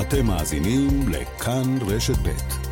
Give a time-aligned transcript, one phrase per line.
[0.00, 2.67] אתם מאזינים לכאן רשת ב'.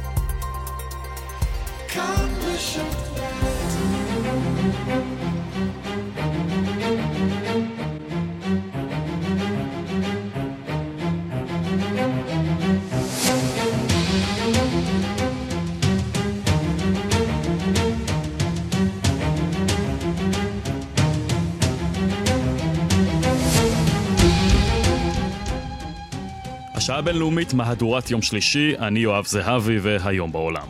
[26.86, 30.68] השעה הבינלאומית, מהדורת יום שלישי, אני יואב זהבי והיום בעולם.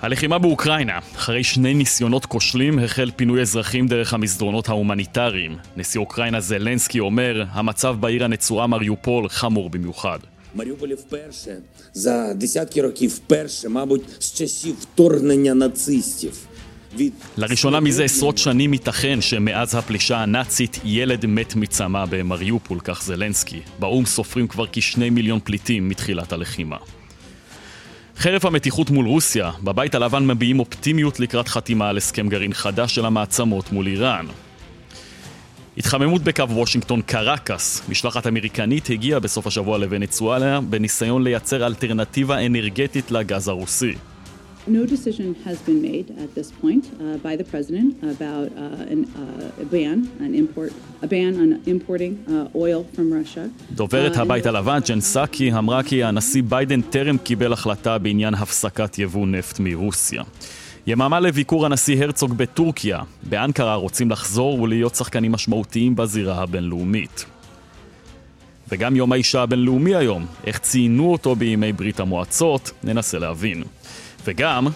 [0.00, 5.56] הלחימה באוקראינה, אחרי שני ניסיונות כושלים, החל פינוי אזרחים דרך המסדרונות ההומניטריים.
[5.76, 10.18] נשיא אוקראינה זלנסקי אומר, המצב בעיר הנצורה מריופול חמור במיוחד.
[10.54, 11.62] מריופול вперше
[11.92, 16.34] за десятки років вперше, мабуть, з часів вторгнення нацистів.
[17.37, 23.59] לראשונה מזה עשרות שנים ייתכן שמאז הפלישה הנאצית ילד מת מצמא במריופול, כך זלנסקי.
[23.79, 26.77] באו"ם סופרים כבר כשני מיליון פליטים מתחילת הלחימה.
[28.17, 33.05] חרף המתיחות מול רוסיה, בבית הלבן מביעים אופטימיות לקראת חתימה על הסכם גרעין חדש של
[33.05, 34.25] המעצמות מול איראן.
[35.77, 43.47] התחממות בקו וושינגטון קרקס, משלחת אמריקנית הגיעה בסוף השבוע לוונצואלה בניסיון לייצר אלטרנטיבה אנרגטית לגז
[43.47, 43.93] הרוסי.
[44.67, 49.01] No decision has been made at this point uh, by the president about uh, an,
[49.15, 50.71] uh, a ban on import,
[51.01, 53.49] a ban on importing uh, oil from Russia.
[53.71, 58.99] דוברת אה, הבית הלבן, ג'ן סאקי, אמרה כי הנשיא ביידן טרם קיבל החלטה בעניין הפסקת
[58.99, 60.23] יבוא נפט מרוסיה.
[60.87, 62.99] יממה לביקור הנשיא הרצוג בטורקיה.
[63.23, 67.25] באנקרה רוצים לחזור ולהיות שחקנים משמעותיים בזירה הבינלאומית.
[68.71, 73.63] וגם יום האישה הבינלאומי היום, איך ציינו אותו בימי ברית המועצות, ננסה להבין.
[74.25, 74.67] וגם...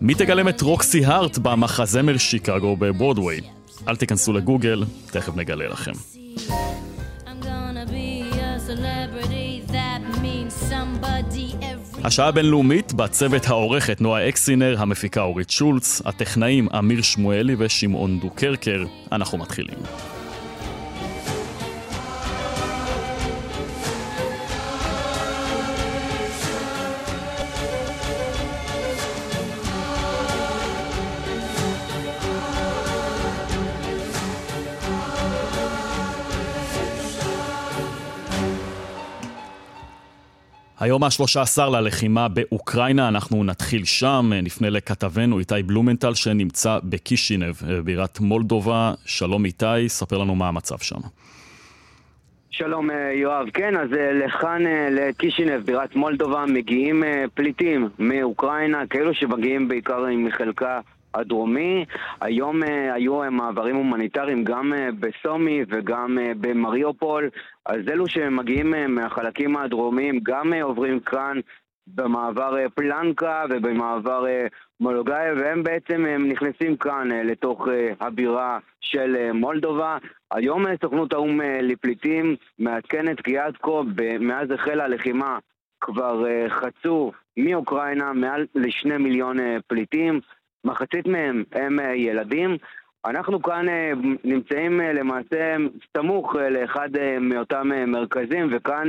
[0.00, 3.40] מי תגלם את רוקסי הארט במחזמר שיקגו בברודוויי?
[3.88, 5.92] אל תיכנסו לגוגל, תכף נגלה לכם.
[12.04, 18.84] השעה הבינלאומית, בצוות העורכת נועה אקסינר, המפיקה אורית שולץ, הטכנאים אמיר שמואלי ושמעון דוקרקר.
[19.12, 19.78] אנחנו מתחילים.
[40.80, 47.54] היום ה-13 ללחימה באוקראינה, אנחנו נתחיל שם, נפנה לכתבנו איתי בלומנטל שנמצא בקישינב,
[47.84, 48.94] בירת מולדובה.
[49.04, 51.00] שלום איתי, ספר לנו מה המצב שם.
[52.50, 57.02] שלום אה, יואב, כן, אז אה, לכאן, אה, לקישינב, בירת מולדובה, מגיעים
[57.34, 60.80] פליטים מאוקראינה, כאלו שמגיעים בעיקר עם חלקה
[61.14, 61.84] הדרומי.
[62.20, 67.30] היום uh, היו uh, מעברים הומניטריים גם uh, בסומי וגם במריופול.
[67.66, 71.40] אז אלו שמגיעים מהחלקים הדרומיים גם עוברים כאן
[71.86, 74.24] במעבר פלנקה ובמעבר
[74.80, 77.68] מולוגאיה, והם בעצם uh, נכנסים כאן לתוך
[78.00, 79.98] הבירה של מולדובה.
[80.30, 83.80] היום סוכנות האו"ם לפליטים מעדכנת כי עד כה,
[84.20, 85.38] מאז החלה הלחימה,
[85.80, 90.20] כבר חצו מאוקראינה מעל לשני מיליון פליטים.
[90.64, 92.56] מחצית מהם הם אה, ילדים.
[93.04, 93.92] אנחנו כאן אה,
[94.24, 95.56] נמצאים אה, למעשה
[95.96, 96.88] סמוך לאחד
[97.20, 98.88] מאותם מרכזים, וכאן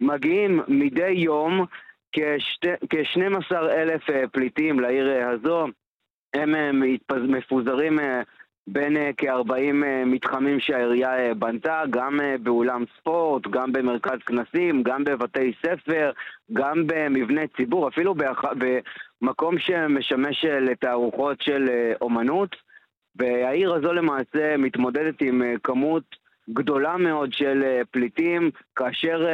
[0.00, 1.66] מגיעים מדי יום
[2.12, 4.02] כ-12 אלף
[4.32, 5.66] פליטים לעיר הזו.
[6.34, 6.80] הם
[7.28, 7.98] מפוזרים
[8.66, 9.72] בין כ-40
[10.06, 16.10] מתחמים שהעירייה בנתה, גם באולם ספורט, גם במרכז כנסים, גם בבתי ספר,
[16.52, 18.14] גם במבני ציבור, אפילו
[19.22, 22.56] מקום שמשמש אה, לתערוכות של אה, אומנות,
[23.16, 26.02] והעיר הזו למעשה מתמודדת עם אה, כמות
[26.50, 29.26] גדולה מאוד של פליטים, כאשר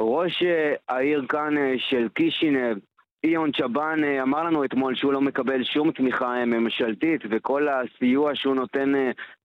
[0.00, 0.42] ראש
[0.88, 2.78] העיר כאן של קישינב,
[3.24, 8.92] איון צ'באן אמר לנו אתמול שהוא לא מקבל שום תמיכה ממשלתית וכל הסיוע שהוא נותן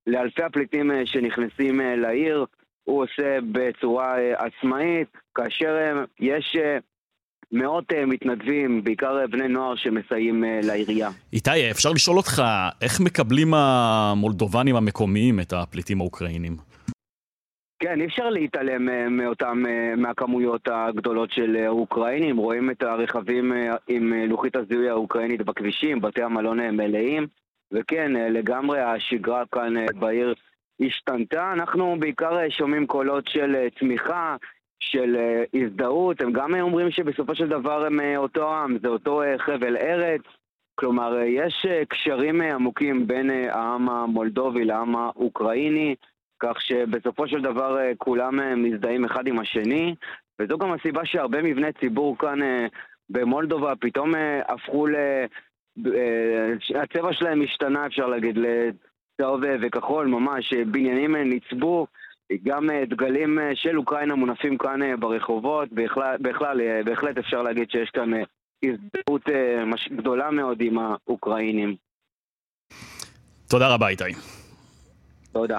[0.07, 2.45] לאלפי הפליטים שנכנסים לעיר
[2.83, 6.57] הוא עושה בצורה עצמאית, כאשר יש
[7.51, 11.09] מאות uh, מתנדבים, בעיקר uh, בני נוער שמסייעים uh, לעירייה.
[11.33, 12.41] איתי, אפשר לשאול אותך,
[12.81, 16.55] איך מקבלים המולדובנים המקומיים את הפליטים האוקראינים?
[17.79, 18.85] כן, אי אפשר להתעלם
[19.17, 19.63] מאותם,
[19.97, 22.37] מהכמויות הגדולות של אוקראינים.
[22.37, 23.51] רואים את הרכבים
[23.87, 27.27] עם לוחית הזיהוי האוקראינית בכבישים, בתי המלון מלאים,
[27.73, 30.33] וכן, לגמרי השגרה כאן בעיר
[30.79, 31.53] השתנתה.
[31.53, 34.35] אנחנו בעיקר שומעים קולות של תמיכה.
[34.79, 39.21] של uh, הזדהות, הם גם אומרים שבסופו של דבר הם uh, אותו עם, זה אותו
[39.37, 40.21] חבל ארץ,
[40.75, 45.95] כלומר, יש קשרים עמוקים בין העם המולדובי לעם האוקראיני,
[46.39, 49.95] כך שבסופו של דבר כולם מזדהים אחד עם השני,
[50.39, 52.39] וזו גם הסיבה שהרבה מבני ציבור כאן
[53.09, 54.13] במולדובה פתאום
[54.47, 54.95] הפכו ל...
[56.75, 61.87] הצבע שלהם השתנה, אפשר להגיד, לצהוב וכחול, ממש, בניינים ניצבו,
[62.43, 68.11] גם דגלים של אוקראינה מונפים כאן ברחובות, בכלל, בכלל בהחלט אפשר להגיד שיש כאן
[68.63, 69.21] הזדהות
[69.97, 71.75] גדולה מאוד עם האוקראינים.
[73.47, 74.03] תודה רבה, איתי.
[75.31, 75.57] תודה.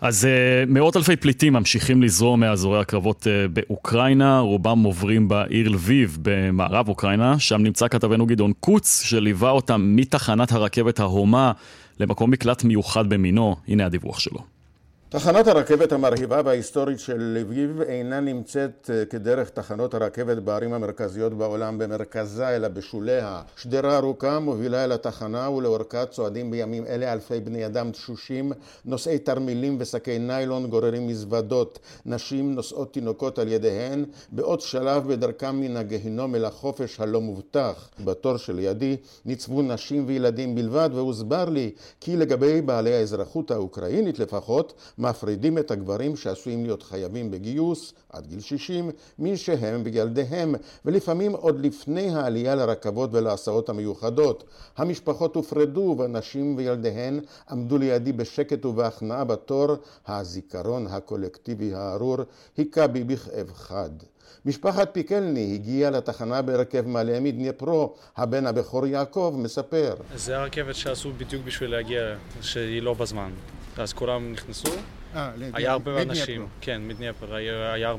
[0.00, 0.28] אז
[0.66, 7.62] מאות אלפי פליטים ממשיכים לזרום מאזורי הקרבות באוקראינה, רובם עוברים בעיר לביב במערב אוקראינה, שם
[7.62, 11.52] נמצא כתבנו גדעון קוץ, שליווה אותם מתחנת הרכבת ההומה
[12.00, 14.57] למקום מקלט מיוחד במינו, הנה הדיווח שלו.
[15.10, 21.78] תחנת הרכבת המרהיבה וההיסטורית של לביב אינה נמצאת אה, כדרך תחנות הרכבת בערים המרכזיות בעולם
[21.78, 23.42] במרכזה אלא בשוליה.
[23.56, 28.52] שדרה ארוכה מובילה אל התחנה ולאורכה צועדים בימים אלה אלפי בני אדם תשושים,
[28.84, 35.76] נושאי תרמילים ושקי ניילון גוררים מזוודות, נשים נושאות תינוקות על ידיהן, בעוד שלב בדרכם מן
[35.76, 37.88] הגהינום אל החופש הלא מובטח.
[38.04, 41.70] בתור שלידי ניצבו נשים וילדים בלבד והוסבר לי
[42.00, 48.40] כי לגבי בעלי האזרחות האוקראינית לפחות מפרידים את הגברים שעשויים להיות חייבים בגיוס עד גיל
[48.40, 50.54] 60 מי שהם וילדיהם,
[50.84, 54.44] ולפעמים עוד לפני העלייה לרכבות ולהסעות המיוחדות.
[54.76, 59.68] המשפחות הופרדו והנשים וילדיהן עמדו לידי בשקט ובהכנעה בתור.
[60.06, 62.16] הזיכרון הקולקטיבי הארור
[62.56, 63.90] היכה בי בכאב חד.
[64.44, 69.94] משפחת פיקלני הגיעה לתחנה בהרכב מלא מדניפרו, הבן הבכור יעקב מספר.
[70.16, 73.30] זה הרכבת שעשו בדיוק בשביל להגיע, שהיא לא בזמן.
[73.78, 74.68] אז כולם נכנסו,
[75.14, 77.94] אה, היה הרבה אנשים, כן, מדניפר, היה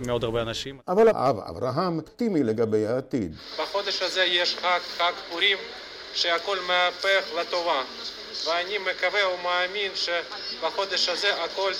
[0.00, 0.78] מאוד הרבה אנשים.
[0.88, 3.36] אבל האב אברהם אופטימי לגבי העתיד.
[3.62, 5.58] בחודש הזה יש חג, חג פורים,
[6.14, 7.82] שהכל מהפך לטובה.
[8.46, 11.72] ואני מקווה ומאמין שבחודש הזה הכל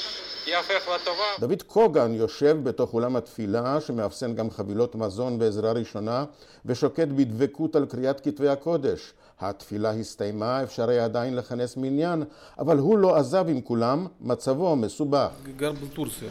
[0.46, 1.24] יהפך לטובה.
[1.40, 6.24] דוד קוגן יושב בתוך אולם התפילה שמאפסן גם חבילות מזון ועזרה ראשונה
[6.66, 9.12] ושוקד בדבקות על קריאת כתבי הקודש.
[9.40, 12.24] התפילה הסתיימה, אפשר היה עדיין לכנס מניין,
[12.58, 15.28] אבל הוא לא עזב עם כולם, מצבו מסובך.
[15.56, 16.28] גר בטורסיה.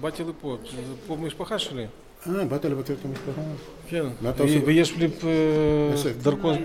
[0.00, 0.56] באתי לפה,
[1.06, 1.86] פה משפחה שלי.
[2.34, 3.40] אה, באת לבקר את המשפחה?
[3.88, 4.06] כן,
[4.66, 5.08] ויש לי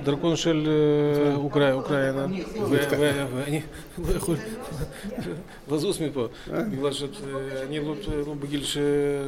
[0.03, 0.69] דרכון של
[1.35, 2.27] אוקראינה,
[3.35, 3.61] ואני
[4.07, 4.35] לא יכול.
[5.71, 7.79] לזוז מפה, בגלל שאני
[8.25, 8.63] לא בגיל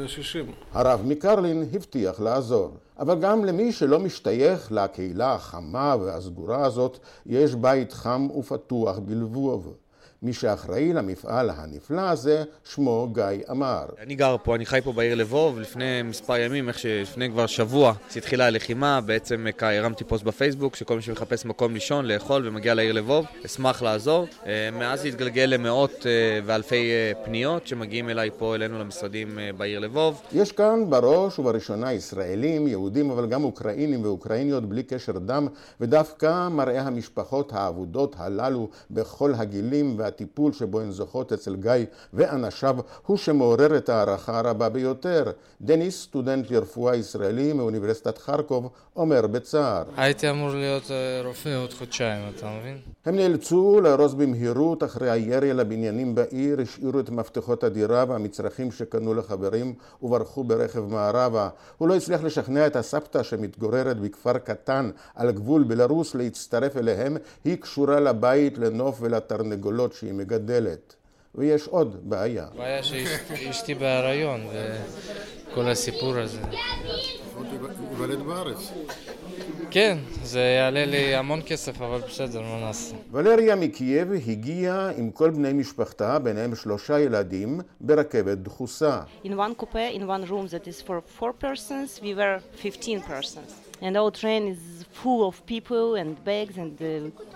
[0.07, 0.45] 60.
[0.73, 7.93] הרב מקרלין הבטיח לעזור, אבל גם למי שלא משתייך לקהילה החמה והסגורה הזאת, יש בית
[7.93, 9.73] חם ופתוח בלבוב.
[10.23, 13.85] מי שאחראי למפעל הנפלא הזה, שמו גיא אמר.
[13.99, 17.93] אני גר פה, אני חי פה בעיר לבוב, לפני מספר ימים, איך שלפני כבר שבוע,
[18.09, 23.25] כשהתחילה הלחימה, בעצם הרמתי פוסט בפייסבוק, שכל מי שמחפש מקום לישון, לאכול ומגיע לעיר לבוב,
[23.45, 24.27] אשמח לעזור.
[24.45, 29.79] אה, מאז זה התגלגל למאות אה, ואלפי אה, פניות שמגיעים אליי פה, אלינו למשרדים בעיר
[29.79, 30.21] לבוב.
[30.31, 35.47] יש כאן בראש ובראשונה ישראלים, יהודים, אבל גם אוקראינים ואוקראיניות בלי קשר דם,
[35.81, 40.12] ודווקא מראה המשפחות האבודות הללו בכל הגילים וה...
[40.13, 42.75] הטיפול שבו הן זוכות אצל גיא ואנשיו
[43.05, 45.31] הוא שמעורר את ההערכה הרבה ביותר.
[45.61, 49.83] דניס, סטודנט לרפואה ישראלי מאוניברסיטת חרקוב, אומר בצער.
[49.97, 52.77] הייתי אמור להיות אה, רופא עוד חודשיים, אתה מבין?
[53.05, 59.73] הם נאלצו לארוז במהירות אחרי הירי לבניינים בעיר, השאירו את מפתחות הדירה והמצרכים שקנו לחברים
[60.03, 61.49] וברחו ברכב מערבה.
[61.77, 67.57] הוא לא הצליח לשכנע את הסבתא שמתגוררת בכפר קטן על גבול בלרוס להצטרף אליהם, היא
[67.57, 70.95] קשורה לבית, לנוף ולתרנגולות שהיא מגדלת.
[71.35, 72.45] ויש עוד בעיה.
[72.57, 74.41] בעיה שאשתי בהיריון
[75.51, 76.39] וכל הסיפור הזה.
[77.91, 78.71] ייוולד בארץ.
[79.71, 82.95] כן, זה יעלה לי המון כסף, אבל בסדר, מה נעשה.
[83.11, 88.99] ולריה מקייב הגיעה עם כל בני משפחתה, ביניהם שלושה ילדים, ברכבת דחוסה.
[89.23, 93.62] In one coupe, in one room that is for four persons, we were 15 persons.
[93.81, 97.33] And our train is full of people and bags and uh,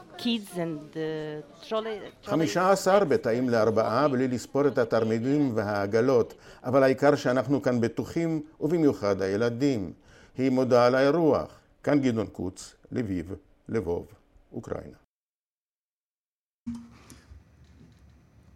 [2.24, 9.22] חמישה עשר בתאים לארבעה בלי לספור את התרמילים והעגלות, אבל העיקר שאנחנו כאן בטוחים, ובמיוחד
[9.22, 9.94] הילדים.
[10.38, 11.60] היא מודה על האירוח.
[11.84, 13.34] כאן גדעון קוץ, לביב,
[13.70, 14.08] לבוב,
[14.54, 15.07] אוקראינה.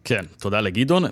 [0.04, 1.04] כן, תודה לגדעון.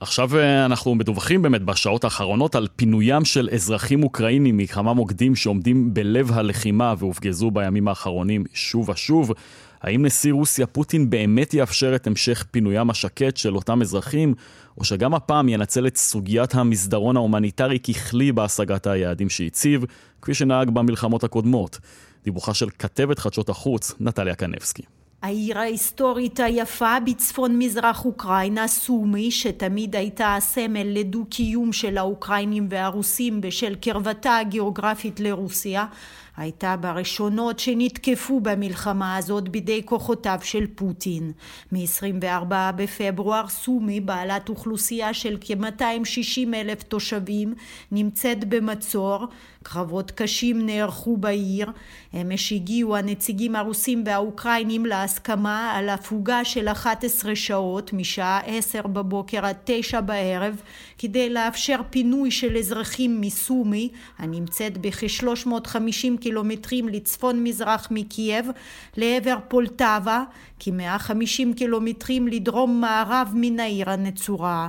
[0.00, 5.94] עכשיו אה, אנחנו מדווחים באמת בשעות האחרונות על פינוים של אזרחים אוקראינים מכמה מוקדים שעומדים
[5.94, 9.32] בלב הלחימה והופגזו בימים האחרונים שוב ושוב.
[9.82, 14.34] האם נשיא רוסיה פוטין באמת יאפשר את המשך פינוים השקט של אותם אזרחים,
[14.78, 19.84] או שגם הפעם ינצל את סוגיית המסדרון ההומניטרי ככלי בהשגת היעדים שהציב,
[20.22, 21.78] כפי שנהג במלחמות הקודמות?
[22.24, 24.97] דיווחה של כתבת חדשות החוץ, נטליה קנבסקי.
[25.22, 33.74] העיר ההיסטורית היפה בצפון מזרח אוקראינה, סומי, שתמיד הייתה הסמל לדו-קיום של האוקראינים והרוסים בשל
[33.74, 35.86] קרבתה הגיאוגרפית לרוסיה,
[36.38, 41.32] הייתה בראשונות שנתקפו במלחמה הזאת בידי כוחותיו של פוטין.
[41.72, 47.54] מ-24 בפברואר סומי, בעלת אוכלוסייה של כ-260 אלף תושבים,
[47.92, 49.26] נמצאת במצור.
[49.62, 51.70] קרבות קשים נערכו בעיר.
[52.14, 59.56] אמש הגיעו הנציגים הרוסים והאוקראינים להסכמה על הפוגה של 11 שעות משעה 10 בבוקר עד
[59.64, 60.62] 9 בערב
[60.98, 68.46] כדי לאפשר פינוי של אזרחים מסומי הנמצאת בכ-350 קילומטרים לצפון מזרח מקייב
[68.96, 70.22] לעבר פולטבה
[70.60, 74.68] כ-150 קילומטרים לדרום מערב מן העיר הנצורה.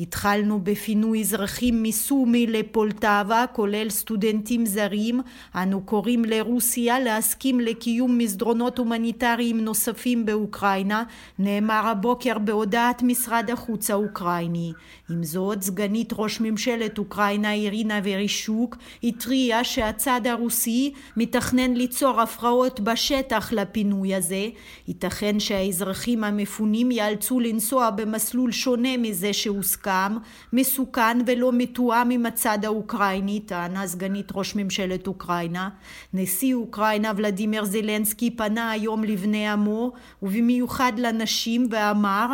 [0.00, 5.20] התחלנו בפינוי אזרחים מסומי לפולטבה, כולל סטודנטים זרים.
[5.54, 11.04] אנו קוראים לרוסיה להסכים לקיום מסדרונות הומניטריים נוספים באוקראינה,
[11.38, 14.72] נאמר הבוקר בהודעת משרד החוץ האוקראיני.
[15.10, 23.52] עם זאת, סגנית ראש ממשלת אוקראינה אירינה ורישוק התריעה שהצד הרוסי מתכנן ליצור הפרעות בשטח
[23.52, 24.48] לפינוי הזה.
[24.88, 30.17] ייתכן שהאזרחים המפונים ייאלצו לנסוע במסלול שונה מזה שהוסכם מוסכם,
[30.53, 35.69] מסוכן ולא מתואם עם הצד האוקראיני, טענה סגנית ראש ממשלת אוקראינה.
[36.13, 39.91] נשיא אוקראינה ולדימיר זלנסקי פנה היום לבני עמו,
[40.21, 42.27] ובמיוחד לנשים, ואמר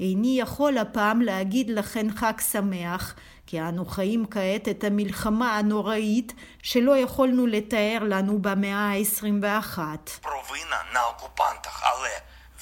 [0.00, 3.14] איני יכול הפעם להגיד לכן חג שמח,
[3.46, 9.78] כי אנו חיים כעת את המלחמה הנוראית שלא יכולנו לתאר לנו במאה ה-21.
[10.22, 12.10] Провина на окупантах, але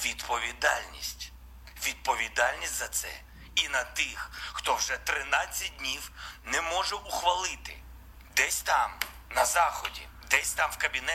[0.05, 1.31] відповідальність,
[1.85, 3.07] відповідальність за це
[3.55, 6.11] і на тих, хто вже 13 днів
[6.45, 7.77] не може ухвалити
[8.35, 8.91] десь там,
[9.35, 10.07] на заході.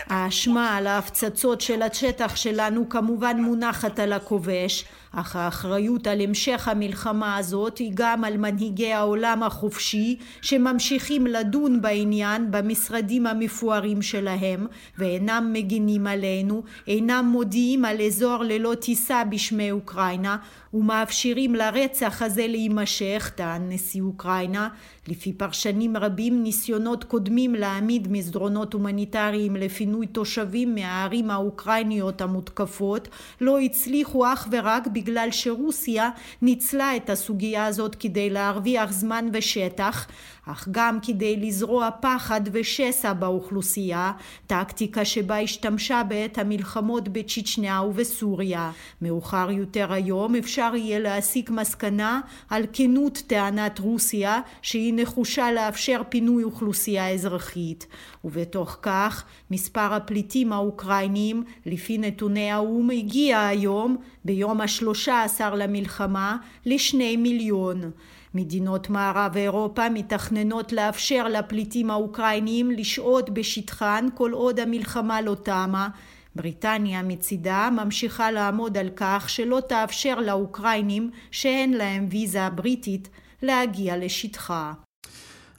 [0.09, 7.37] האשמה על ההפצצות של השטח שלנו כמובן מונחת על הכובש, אך האחריות על המשך המלחמה
[7.37, 14.67] הזאת היא גם על מנהיגי העולם החופשי שממשיכים לדון בעניין במשרדים המפוארים שלהם
[14.99, 20.37] ואינם מגינים עלינו, אינם מודיעים על אזור ללא טיסה בשמי אוקראינה
[20.74, 24.70] ומאפשרים לרצח הזה להימשך, טען נשיא אוקראינה.
[25.08, 33.08] לפי פרשנים רבים ניסיונות קודמים להעמיד מסדרונות הומניטריים לפינוי תושבים מהערים האוקראיניות המותקפות
[33.42, 36.10] לא הצליחו אך ורק בגלל שרוסיה
[36.42, 40.08] ניצלה את הסוגיה הזאת כדי להרוויח זמן ושטח
[40.52, 44.12] אך גם כדי לזרוע פחד ושסע באוכלוסייה,
[44.48, 48.72] טקטיקה שבה השתמשה בעת המלחמות בצ'צ'ניה ובסוריה.
[49.02, 56.44] מאוחר יותר היום אפשר יהיה להסיק מסקנה על כנות טענת רוסיה שהיא נחושה לאפשר פינוי
[56.44, 57.88] אוכלוסייה אזרחית.
[58.26, 67.18] ובתוך כך מספר הפליטים האוקראינים לפי נתוני האו"ם הגיע היום ביום השלושה עשר למלחמה לשני
[67.18, 67.92] מיליון.
[68.38, 75.90] מדינות מערב אירופה מתכננות לאפשר לפליטים האוקראינים לשהות בשטחן כל עוד המלחמה לא תמה
[76.36, 83.10] בריטניה מצידה ממשיכה לעמוד על כך שלא תאפשר לאוקראינים שאין להם ויזה בריטית
[83.42, 84.74] להגיע לשטחה.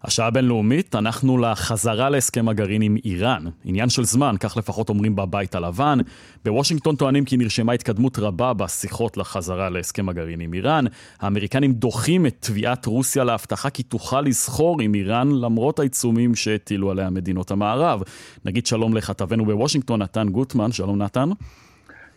[0.04, 3.44] השעה הבינלאומית, אנחנו לחזרה להסכם הגרעין עם איראן.
[3.64, 5.98] עניין של זמן, כך לפחות אומרים בבית הלבן.
[6.44, 10.84] בוושינגטון טוענים כי נרשמה התקדמות רבה בשיחות לחזרה להסכם הגרעין עם איראן.
[11.20, 17.10] האמריקנים דוחים את תביעת רוסיה להבטחה כי תוכל לסחור עם איראן למרות העיצומים שהטילו עליה
[17.10, 18.02] מדינות המערב.
[18.44, 20.72] נגיד שלום לכתבנו בוושינגטון, נתן גוטמן.
[20.72, 21.28] שלום נתן.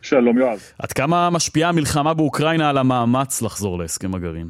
[0.01, 0.59] שלום יואב.
[0.79, 4.47] עד כמה משפיעה המלחמה באוקראינה על המאמץ לחזור להסכם הגרעין?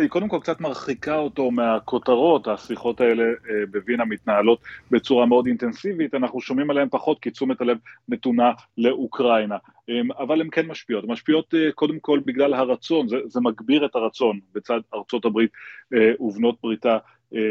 [0.00, 6.14] היא קודם כל קצת מרחיקה אותו מהכותרות, השיחות האלה אה, בווינה מתנהלות בצורה מאוד אינטנסיבית,
[6.14, 7.78] אנחנו שומעים עליהן פחות כי תשומת הלב
[8.08, 9.56] נתונה לאוקראינה,
[9.88, 13.94] אמ, אבל הן כן משפיעות, משפיעות אה, קודם כל בגלל הרצון, זה, זה מגביר את
[13.94, 15.50] הרצון בצד ארצות הברית
[15.94, 16.98] אה, ובנות בריתה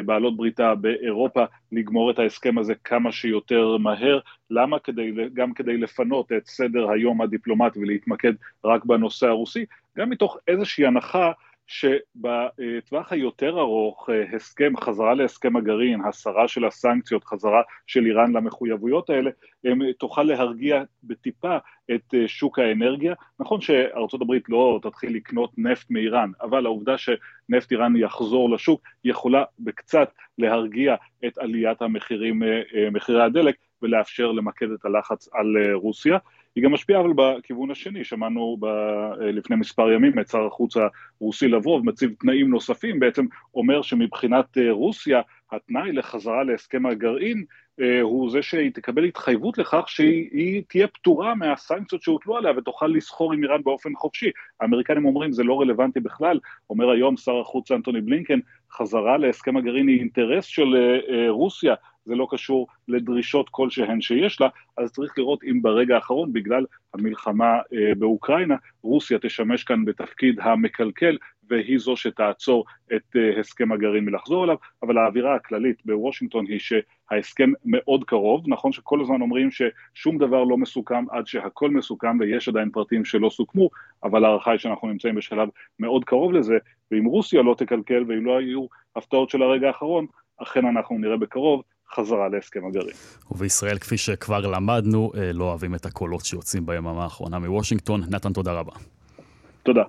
[0.06, 4.20] בעלות בריתה באירופה לגמור את ההסכם הזה כמה שיותר מהר.
[4.50, 4.80] למה?
[4.80, 8.34] כדי, גם כדי לפנות את סדר היום הדיפלומטי ולהתמקד
[8.66, 9.66] רק בנושא הרוסי,
[9.98, 11.32] גם מתוך איזושהי הנחה
[11.68, 19.10] שבטווח היותר ארוך אה, הסכם, חזרה להסכם הגרעין, הסרה של הסנקציות, חזרה של איראן למחויבויות
[19.10, 19.32] האלה,
[20.00, 21.58] תוכל להרגיע בטיפה
[21.96, 23.14] את אה, שוק האנרגיה.
[23.40, 29.44] נכון שארצות הברית לא תתחיל לקנות נפט מאיראן, אבל העובדה שנפט איראני יחזור לשוק יכולה
[29.60, 30.96] בקצת להרגיע
[31.28, 36.18] את עליית המחירים, אה, מחירי הדלק ולאפשר למקד את הלחץ על רוסיה.
[36.58, 40.74] היא גם משפיעה אבל בכיוון השני, שמענו ב, אה, לפני מספר ימים את שר החוץ
[40.78, 45.22] הרוסי לברוב מציב תנאים נוספים, בעצם אומר שמבחינת אה, רוסיה
[45.52, 47.44] התנאי לחזרה להסכם הגרעין
[47.82, 53.34] אה, הוא זה שהיא תקבל התחייבות לכך שהיא תהיה פטורה מהסנקציות שהוטלו עליה ותוכל לסחור
[53.34, 54.30] עם איראן באופן חופשי.
[54.62, 58.40] האמריקנים אומרים זה לא רלוונטי בכלל, אומר היום שר החוץ אנטוני בלינקן,
[58.72, 60.76] חזרה להסכם הגרעין היא אינטרס של
[61.30, 61.76] רוסיה,
[62.08, 64.48] זה לא קשור לדרישות כלשהן שיש לה,
[64.78, 67.60] אז צריך לראות אם ברגע האחרון, בגלל המלחמה
[67.98, 71.18] באוקראינה, רוסיה תשמש כאן בתפקיד המקלקל
[71.50, 77.52] והיא זו שתעצור את uh, הסכם הגרעין מלחזור אליו, אבל האווירה הכללית בוושינגטון היא שההסכם
[77.66, 82.70] מאוד קרוב, נכון שכל הזמן אומרים ששום דבר לא מסוכם עד שהכל מסוכם ויש עדיין
[82.70, 83.70] פרטים שלא סוכמו,
[84.04, 85.50] אבל ההערכה היא שאנחנו נמצאים בשלב
[85.80, 86.58] מאוד קרוב לזה,
[86.92, 90.06] ואם רוסיה לא תקלקל ואם לא היו הפתעות של הרגע האחרון,
[90.38, 91.64] אכן אנחנו נראה בקרוב
[91.96, 92.96] חזרה להסכם הגרעין.
[93.32, 98.04] ובישראל, כפי שכבר למדנו, אה, לא אוהבים את הקולות שיוצאים ביממה האחרונה מוושינגטון.
[98.10, 98.72] נתן, תודה רבה.
[99.64, 99.84] תודה.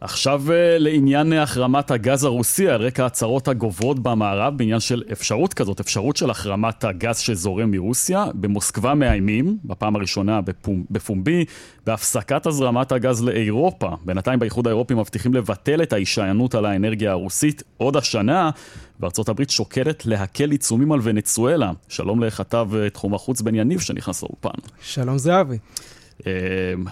[0.00, 5.80] עכשיו אה, לעניין החרמת הגז הרוסי, על רקע הצהרות הגוברות במערב בעניין של אפשרות כזאת,
[5.80, 8.26] אפשרות של החרמת הגז שזורם מרוסיה.
[8.34, 10.40] במוסקבה מאיימים, בפעם הראשונה
[10.90, 11.44] בפומבי,
[11.86, 13.88] בהפסקת הזרמת הגז לאירופה.
[14.04, 18.50] בינתיים באיחוד האירופי מבטיחים לבטל את ההישענות על האנרגיה הרוסית עוד השנה,
[19.00, 21.72] וארצות הברית שוקלת להקל עיצומים על ונצואלה.
[21.88, 24.58] שלום לכתב אה, תחום החוץ בן יניב שנכנס לאופן.
[24.80, 25.58] שלום זהבי.
[26.26, 26.30] אמ,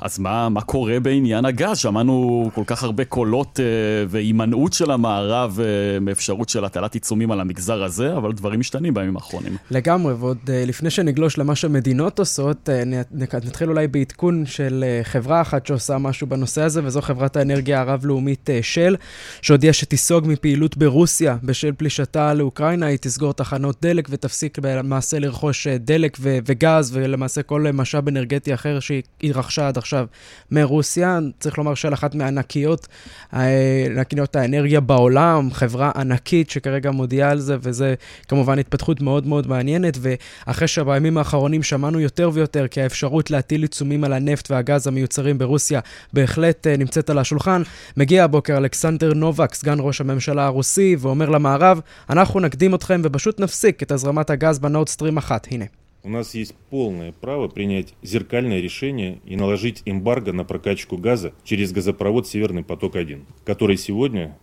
[0.01, 1.79] אז מה, מה קורה בעניין הגז?
[1.79, 3.65] שמענו כל כך הרבה קולות אה,
[4.09, 9.17] והימנעות של המערב אה, מאפשרות של הטלת עיצומים על המגזר הזה, אבל דברים משתנים בימים
[9.17, 9.57] האחרונים.
[9.71, 12.69] לגמרי, ועוד אה, לפני שנגלוש למה שמדינות עושות,
[13.13, 18.97] נתחיל אולי בעדכון של חברה אחת שעושה משהו בנושא הזה, וזו חברת האנרגיה הרב-לאומית של,
[19.43, 26.19] שהודיעה שתיסוג מפעילות ברוסיה בשל פלישתה לאוקראינה, היא תסגור תחנות דלק ותפסיק למעשה לרכוש דלק
[26.21, 30.07] וגז, ולמעשה כל משאב אנרגטי אחר שהיא היא רכשה עד עכשיו
[30.51, 31.19] מרוסיה.
[31.41, 32.87] צריך לומר של אחת מענקיות,
[33.35, 37.95] אה, ענקיות האנרגיה בעולם, חברה ענקית שכרגע מודיעה על זה, וזה
[38.29, 39.99] כמובן התפתחות מאוד מאוד מעניינת.
[40.01, 45.81] ואחרי שבימים האחרונים שמענו יותר ויותר כי האפשרות להטיל עיצומים על הנפט והגז המיוצרים ברוסיה
[46.13, 47.63] בהחלט אה, נמצאת על השולחן,
[47.97, 53.83] מגיע הבוקר אלכסנדר נובק, סגן ראש הממשלה הרוסי, ואומר למערב, אנחנו נקדים אתכם ופשוט נפסיק
[53.83, 55.47] את הזרמת הגז בנורדסטרים אחת.
[55.51, 55.84] הנה.
[56.05, 61.73] У нас есть полное право принять зеркальное решение и наложить эмбарго на прокачку газа через
[61.73, 64.39] газопровод «Северный поток-1», который сегодня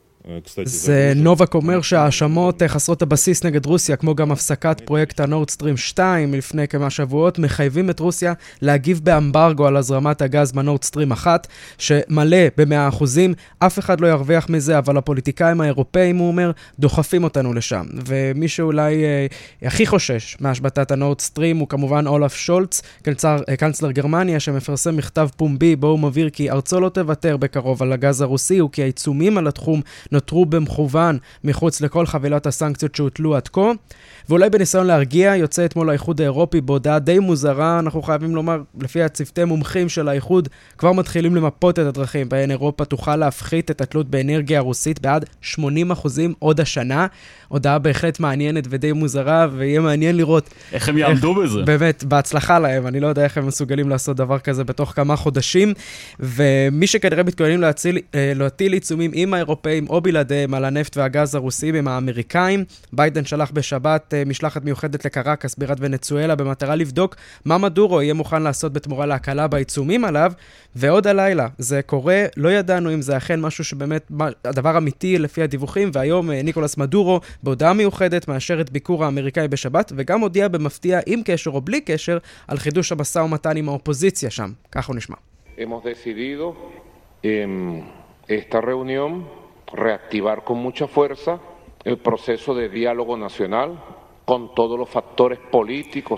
[0.64, 6.68] זה נובק אומר שההאשמות חסרות הבסיס נגד רוסיה, כמו גם הפסקת פרויקט הנורדסטרים 2 לפני
[6.68, 13.06] כמה שבועות, מחייבים את רוסיה להגיב באמברגו על הזרמת הגז בנורדסטרים 1, שמלא ב-100%.
[13.60, 17.86] אף אחד לא ירוויח מזה, אבל הפוליטיקאים האירופאים, הוא אומר, דוחפים אותנו לשם.
[18.06, 19.28] ומי שאולי אה,
[19.62, 25.76] הכי חושש מהשבתת הנורדסטרים הוא כמובן אולף שולץ, קנצר, אה, קנצלר גרמניה, שמפרסם מכתב פומבי
[25.76, 29.82] בו הוא מבהיר כי ארצו לא תוותר בקרוב על הגז הרוסי, וכי העיצומים על התחום
[30.12, 33.72] נותרו במכוון מחוץ לכל חבילת הסנקציות שהוטלו עד כה.
[34.30, 39.44] ואולי בניסיון להרגיע, יוצא אתמול האיחוד האירופי בהודעה די מוזרה, אנחנו חייבים לומר, לפי הצוותי
[39.44, 44.58] מומחים של האיחוד, כבר מתחילים למפות את הדרכים בהן אירופה תוכל להפחית את התלות באנרגיה
[44.58, 45.58] הרוסית בעד 80%
[46.40, 47.08] עוד השנה.
[47.48, 50.50] הודעה בהחלט מעניינת ודי מוזרה, ויהיה מעניין לראות...
[50.74, 51.62] איך הם יעמדו איך, בזה.
[51.62, 55.74] באמת, בהצלחה להם, אני לא יודע איך הם מסוגלים לעשות דבר כזה בתוך כמה חודשים.
[56.20, 61.76] ומי שכנראה מתכוננים להציל, אה, להטיל עיצומים עם האירופאים או בלעדיהם על הנפט והגז הרוסיים
[61.76, 62.64] הם האמריקאים.
[62.94, 68.42] ביידן שלח בשבת אה, משלחת מיוחדת לקרקס, בירת ונצואלה, במטרה לבדוק מה מדורו יהיה מוכן
[68.42, 70.32] לעשות בתמורה להקלה בעיצומים עליו.
[70.76, 74.12] ועוד הלילה, זה קורה, לא ידענו אם זה אכן משהו שבאמת,
[74.46, 79.92] הדבר אמיתי לפי הדיווחים, והיום אה, ניקולס מדורו, בהודעה מיוחדת, מאשר את ביקור האמריקאי בשבת,
[79.96, 84.52] וגם הודיע במפתיע, עם קשר או בלי קשר, על חידוש המשא ומתן עם האופוזיציה שם.
[84.72, 85.16] כך הוא נשמע.
[85.58, 86.56] Hemos decidido
[87.24, 87.84] en
[88.28, 89.28] esta reunión
[89.74, 91.40] reactivar con mucha fuerza
[91.84, 93.70] el proceso de diálogo nacional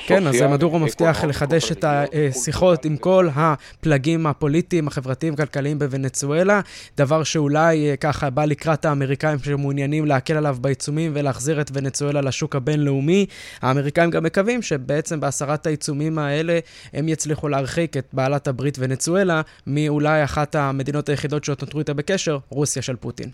[0.07, 6.61] כן, אז מדורו מבטיח לחדש את השיחות עם כל הפלגים הפוליטיים, החברתיים, הכלכליים בוונצואלה,
[6.97, 12.55] דבר שאולי אה, ככה בא לקראת האמריקאים שמעוניינים להקל עליו בעיצומים ולהחזיר את ונצואלה לשוק
[12.55, 13.25] הבינלאומי.
[13.61, 16.59] האמריקאים גם מקווים שבעצם בהסרת העיצומים האלה
[16.93, 22.37] הם יצליחו להרחיק את בעלת הברית ונצואלה מאולי אחת המדינות היחידות שעוד נותרו איתה בקשר,
[22.49, 23.29] רוסיה של פוטין.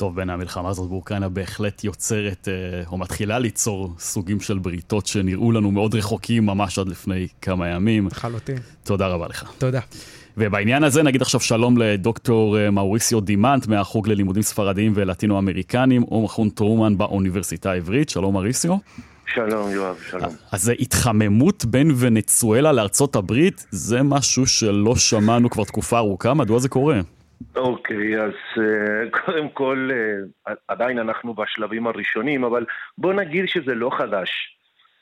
[0.00, 5.52] טוב, בין המלחמה הזאת באוקראינה בהחלט יוצרת, אה, או מתחילה ליצור סוגים של בריתות שנראו
[5.52, 8.06] לנו מאוד רחוקים ממש עד לפני כמה ימים.
[8.06, 8.56] לחלוטין.
[8.84, 9.52] תודה רבה לך.
[9.58, 9.80] תודה.
[10.36, 16.98] ובעניין הזה נגיד עכשיו שלום לדוקטור אה, מאוריסיו דימנט מהחוג ללימודים ספרדיים ולטינו-אמריקנים ומכון טרומן
[16.98, 18.08] באוניברסיטה העברית.
[18.08, 18.76] שלום מאוריסיו.
[19.34, 20.30] שלום יואב, שלום.
[20.52, 26.68] אז התחממות בין ונצואלה לארצות הברית זה משהו שלא שמענו כבר תקופה ארוכה, מדוע זה
[26.68, 27.00] קורה?
[27.56, 32.66] אוקיי, okay, אז uh, קודם כל, uh, עדיין אנחנו בשלבים הראשונים, אבל
[32.98, 34.56] בוא נגיד שזה לא חדש.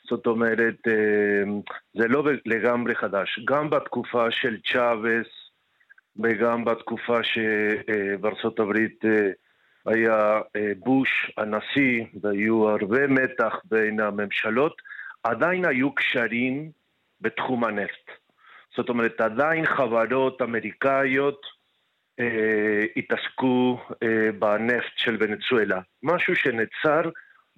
[0.09, 1.49] זאת אומרת, uh,
[1.93, 3.39] זה לא לגמרי חדש.
[3.45, 5.27] גם בתקופה של צ'אבס
[6.23, 14.81] וגם בתקופה שבארצות uh, הברית uh, היה uh, בוש הנשיא והיו הרבה מתח בין הממשלות,
[15.23, 16.71] עדיין היו קשרים
[17.21, 18.09] בתחום הנפט.
[18.77, 21.58] זאת אומרת, עדיין חברות אמריקאיות
[22.19, 25.79] אה, התעסקו אה, בנפט של ונצואלה.
[26.03, 27.01] משהו שנצר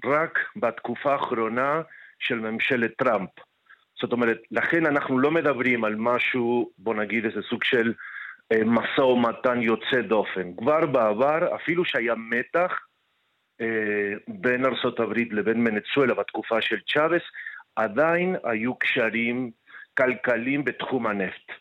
[0.06, 1.82] רק בתקופה האחרונה
[2.20, 3.30] של ממשלת טראמפ.
[4.02, 7.94] זאת אומרת, לכן אנחנו לא מדברים על משהו, בוא נגיד איזה סוג של
[8.52, 10.56] אה, משא ומתן יוצא דופן.
[10.56, 12.80] כבר בעבר, אפילו שהיה מתח
[13.62, 17.22] אה, בין ארה"ב לבין ונצואלה בתקופה של צ'אבס,
[17.76, 19.52] עדיין היו קשרים
[19.98, 21.52] כלכליים בתחום הנפט.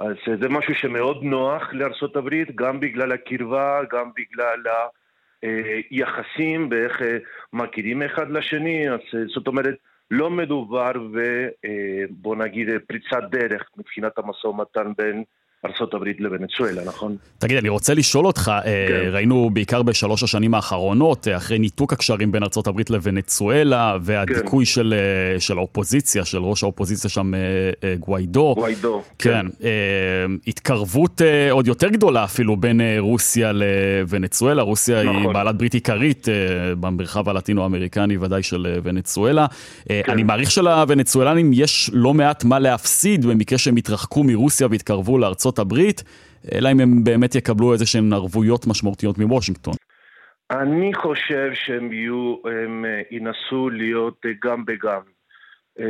[0.00, 1.72] אז זה משהו שמאוד נוח
[2.16, 4.62] הברית, גם בגלל הקרבה, גם בגלל
[5.90, 7.16] היחסים ואיך אה,
[7.52, 9.74] מכירים אחד לשני, אז אה, זאת אומרת,
[10.10, 15.24] לא מדובר בבוא אה, נגיד פריצת דרך מבחינת המשא ומתן בין
[15.64, 17.16] ארה"ב לוונצואלה, נכון?
[17.38, 19.08] תגיד, אני רוצה לשאול אותך, אה, כן.
[19.12, 24.70] ראינו בעיקר בשלוש השנים האחרונות, אה, אחרי ניתוק הקשרים בין ארה"ב לוונצואלה, והדיכוי כן.
[24.70, 27.32] של, אה, של האופוזיציה, של ראש האופוזיציה שם,
[27.98, 28.54] גוויידו.
[28.54, 29.02] גוויידו.
[29.18, 29.46] כן.
[29.60, 29.66] כן.
[30.46, 31.20] התקרבות
[31.50, 34.62] עוד יותר גדולה אפילו בין רוסיה לוונצואלה.
[34.62, 35.16] רוסיה נכון.
[35.16, 36.28] היא בעלת ברית עיקרית
[36.80, 39.46] במרחב הלטינו-אמריקני, ודאי של ונצואלה.
[39.88, 40.02] כן.
[40.08, 45.58] אני מעריך שלוונצואלנים יש לא מעט מה להפסיד במקרה שהם יתרחקו מרוסיה ויתקרבו לארצות ארצות
[45.58, 46.02] הברית,
[46.54, 49.74] אלא אם הם באמת יקבלו איזה שהן ערבויות משמעותיות מוושינגטון.
[50.50, 55.00] אני חושב שהם יהיו, הם אה, ינסו להיות אה, גם וגם.
[55.78, 55.82] Uh,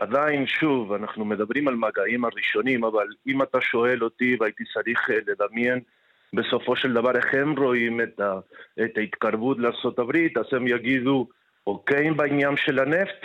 [0.00, 5.80] עדיין, שוב, אנחנו מדברים על מגעים הראשונים, אבל אם אתה שואל אותי והייתי צריך לדמיין
[6.32, 8.40] בסופו של דבר איך הם רואים את, ה,
[8.84, 11.28] את ההתקרבות לארה"ב, אז הם יגידו,
[11.66, 13.22] אוקיי, בעניין של הנפט,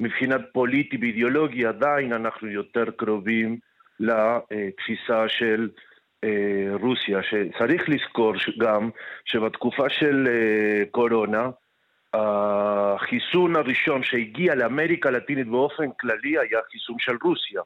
[0.00, 3.58] מבחינת פוליטי ואידיאולוגי עדיין אנחנו יותר קרובים
[4.00, 5.68] לתפיסה של
[6.24, 8.90] אה, רוסיה, שצריך לזכור גם
[9.24, 11.50] שבתקופה של אה, קורונה
[12.14, 17.62] החיסון הראשון שהגיע לאמריקה הלטינית באופן כללי היה חיסון של רוסיה.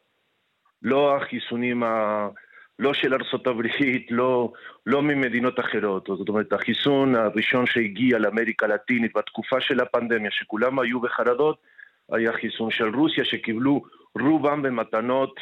[0.83, 2.29] לא החיסונים, ה...
[2.79, 3.14] לא של
[3.47, 4.53] הברית, לא,
[4.87, 6.07] לא ממדינות אחרות.
[6.07, 11.57] זאת אומרת, החיסון הראשון שהגיע לאמריקה הלטינית בתקופה של הפנדמיה, שכולם היו בחרדות,
[12.12, 13.83] היה חיסון של רוסיה, שקיבלו
[14.21, 15.40] רובם במתנות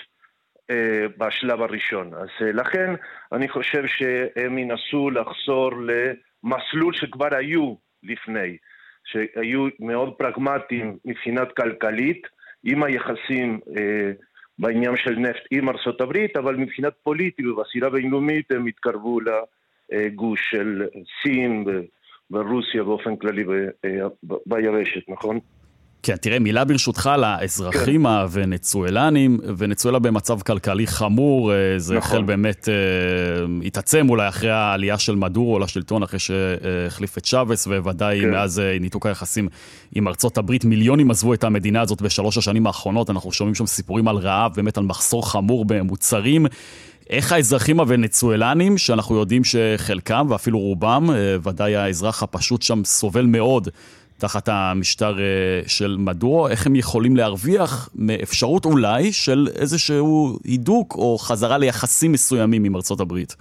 [1.19, 2.15] בשלב הראשון.
[2.15, 2.95] אז אה, לכן
[3.33, 8.57] אני חושב שהם ינסו לחזור למסלול שכבר היו לפני,
[9.05, 12.23] שהיו מאוד פרגמטיים מבחינת כלכלית,
[12.65, 14.11] עם היחסים אה,
[14.59, 19.19] בעניין של נפט עם ארצות הברית, אבל מבחינת פוליטית ובסירה בינלאומית הם התקרבו
[19.91, 20.87] לגוש של
[21.23, 21.65] סין
[22.31, 23.45] ורוסיה באופן כללי
[24.47, 25.39] ביבשת, נכון?
[26.03, 28.07] כן, תראה, מילה ברשותך לאזרחים כן.
[28.07, 32.11] הוונצואלנים, ונצואלה במצב כלכלי חמור, אה, זה נכון.
[32.11, 32.75] החל באמת, אה,
[33.67, 38.31] התעצם אולי אחרי העלייה של מדורו לשלטון, אחרי שהחליף את צ'אבס, ובוודאי כן.
[38.31, 39.49] מאז אה, ניתוק היחסים
[39.95, 40.65] עם ארצות הברית.
[40.65, 44.79] מיליונים עזבו את המדינה הזאת בשלוש השנים האחרונות, אנחנו שומעים שם סיפורים על רעב, באמת
[44.79, 46.47] על מחסור חמור במוצרים.
[47.11, 51.11] איך האזרחים הוונצואלנים, שאנחנו יודעים שחלקם ואפילו רובם,
[51.43, 53.69] ודאי האזרח הפשוט שם סובל מאוד
[54.21, 61.19] תחת המשטר אה, של מדורו, איך הם יכולים להרוויח מאפשרות אולי של איזשהו הידוק או
[61.19, 63.37] חזרה ליחסים מסוימים עם ארצות הברית?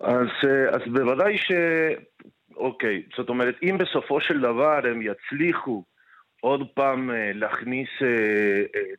[0.00, 1.52] אז, אה, אז בוודאי ש...
[2.56, 5.84] אוקיי, זאת אומרת, אם בסופו של דבר הם יצליחו
[6.40, 7.88] עוד פעם אה, להכניס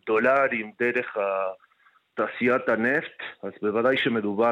[0.08, 1.18] דולרים דרך
[2.16, 4.52] תעשיית הנפט, אז בוודאי שמדובר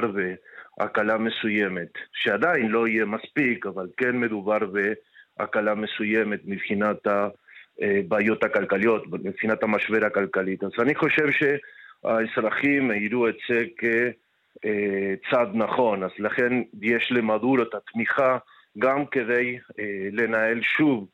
[0.78, 4.94] בהקלה מסוימת, שעדיין לא יהיה מספיק, אבל כן מדובר ב...
[5.40, 10.58] הקלה מסוימת מבחינת הבעיות הכלכליות, מבחינת המשבר הכלכלי.
[10.62, 18.38] אז אני חושב שהאזרחים יראו את זה כצעד נכון, אז לכן יש למדור את התמיכה
[18.80, 21.08] גם כדי אה, לנהל שוב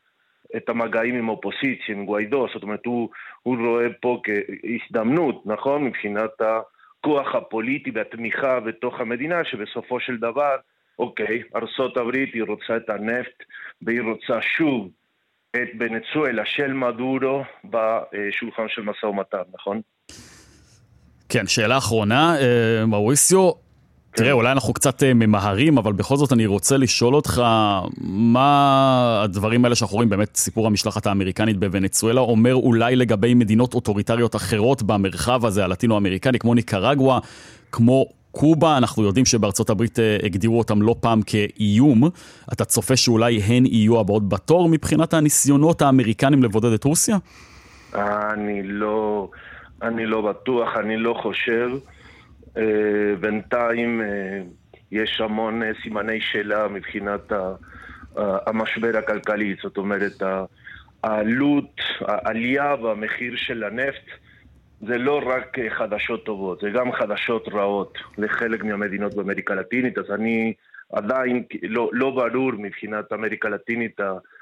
[0.56, 3.08] את המגעים עם האופוזיציה, עם גוויידו, זאת אומרת, הוא,
[3.42, 5.84] הוא רואה פה כהזדמנות, נכון?
[5.84, 10.56] מבחינת הכוח הפוליטי והתמיכה בתוך המדינה, שבסופו של דבר
[11.00, 13.42] אוקיי, ארצות הברית היא רוצה את הנפט
[13.82, 14.88] והיא רוצה שוב
[15.56, 19.80] את בנצואלה של מדורו בשולחן של משא ומתן, נכון?
[21.28, 24.22] כן, שאלה אחרונה, אה, מאוריסיו, כן.
[24.22, 27.42] תראה, אולי אנחנו קצת אה, ממהרים, אבל בכל זאת אני רוצה לשאול אותך,
[28.00, 34.36] מה הדברים האלה שאנחנו רואים, באמת סיפור המשלחת האמריקנית בוונצואלה, אומר אולי לגבי מדינות אוטוריטריות
[34.36, 37.18] אחרות במרחב הזה, הלטינו-אמריקני, כמו ניקרגואה,
[37.72, 42.02] כמו קובה, אנחנו יודעים שבארצות הברית הגדירו אותם לא פעם כאיום.
[42.52, 47.16] אתה צופה שאולי הן יהיו הבאות בתור מבחינת הניסיונות האמריקנים לבודד את רוסיה?
[47.94, 49.28] אני לא,
[49.82, 51.70] אני לא בטוח, אני לא חושב.
[53.20, 54.02] בינתיים
[54.92, 57.32] יש המון סימני שאלה מבחינת
[58.16, 60.22] המשבר הכלכלי, זאת אומרת,
[61.04, 64.06] העלות, העלייה במחיר של הנפט
[64.80, 70.54] זה לא רק חדשות טובות, זה גם חדשות רעות לחלק מהמדינות באמריקה הלטינית, אז אני
[70.92, 74.00] עדיין לא, לא ברור מבחינת אמריקה הלטינית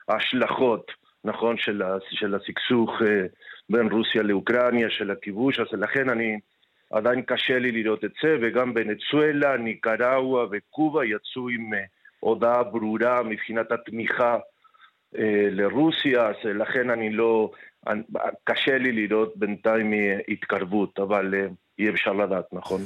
[0.09, 0.90] ההשלכות,
[1.24, 3.27] נכון, של, של הסכסוך אה,
[3.70, 6.38] בין רוסיה לאוקראינה, של הכיבוש, אז לכן אני,
[6.90, 11.85] עדיין קשה לי לראות את זה, וגם בנצואלה, ניקראווה וקובה יצאו עם אה,
[12.20, 14.38] הודעה ברורה מבחינת התמיכה
[15.18, 17.51] אה, לרוסיה, אז לכן אני לא...
[18.44, 19.92] קשה לי לראות בינתיים
[20.29, 21.46] התקרבות, אבל אה,
[21.79, 22.81] אי אפשר לדעת, נכון?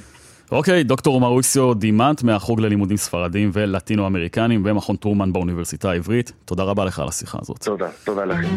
[0.52, 6.32] אוקיי, אוקיי, דוקטור מאוריסיו דימנט מהחוג ללימודים ספרדיים ולטינו-אמריקנים במכון טרומן באוניברסיטה העברית.
[6.44, 7.64] תודה רבה לך על השיחה הזאת.
[7.64, 8.48] תודה, תודה לכם.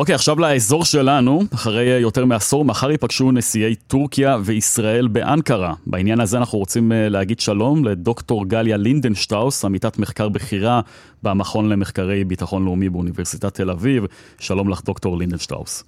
[0.00, 5.74] אוקיי, עכשיו לאזור שלנו, אחרי יותר מעשור, מחר ייפגשו נשיאי טורקיה וישראל באנקרה.
[5.86, 10.80] בעניין הזה אנחנו רוצים אה, להגיד שלום לדוקטור גליה לינדנשטראוס, עמיתת מחקר בכירה
[11.22, 14.04] במכון למחקרי ביטחון לאומי באוניברסיטת תל אביב.
[14.38, 15.84] שלום לך, דוקטור לינדנשטראוס.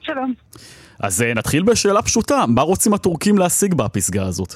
[0.00, 0.34] שלום.
[0.98, 4.54] אז אה, נתחיל בשאלה פשוטה, מה רוצים הטורקים להשיג בפסגה הזאת?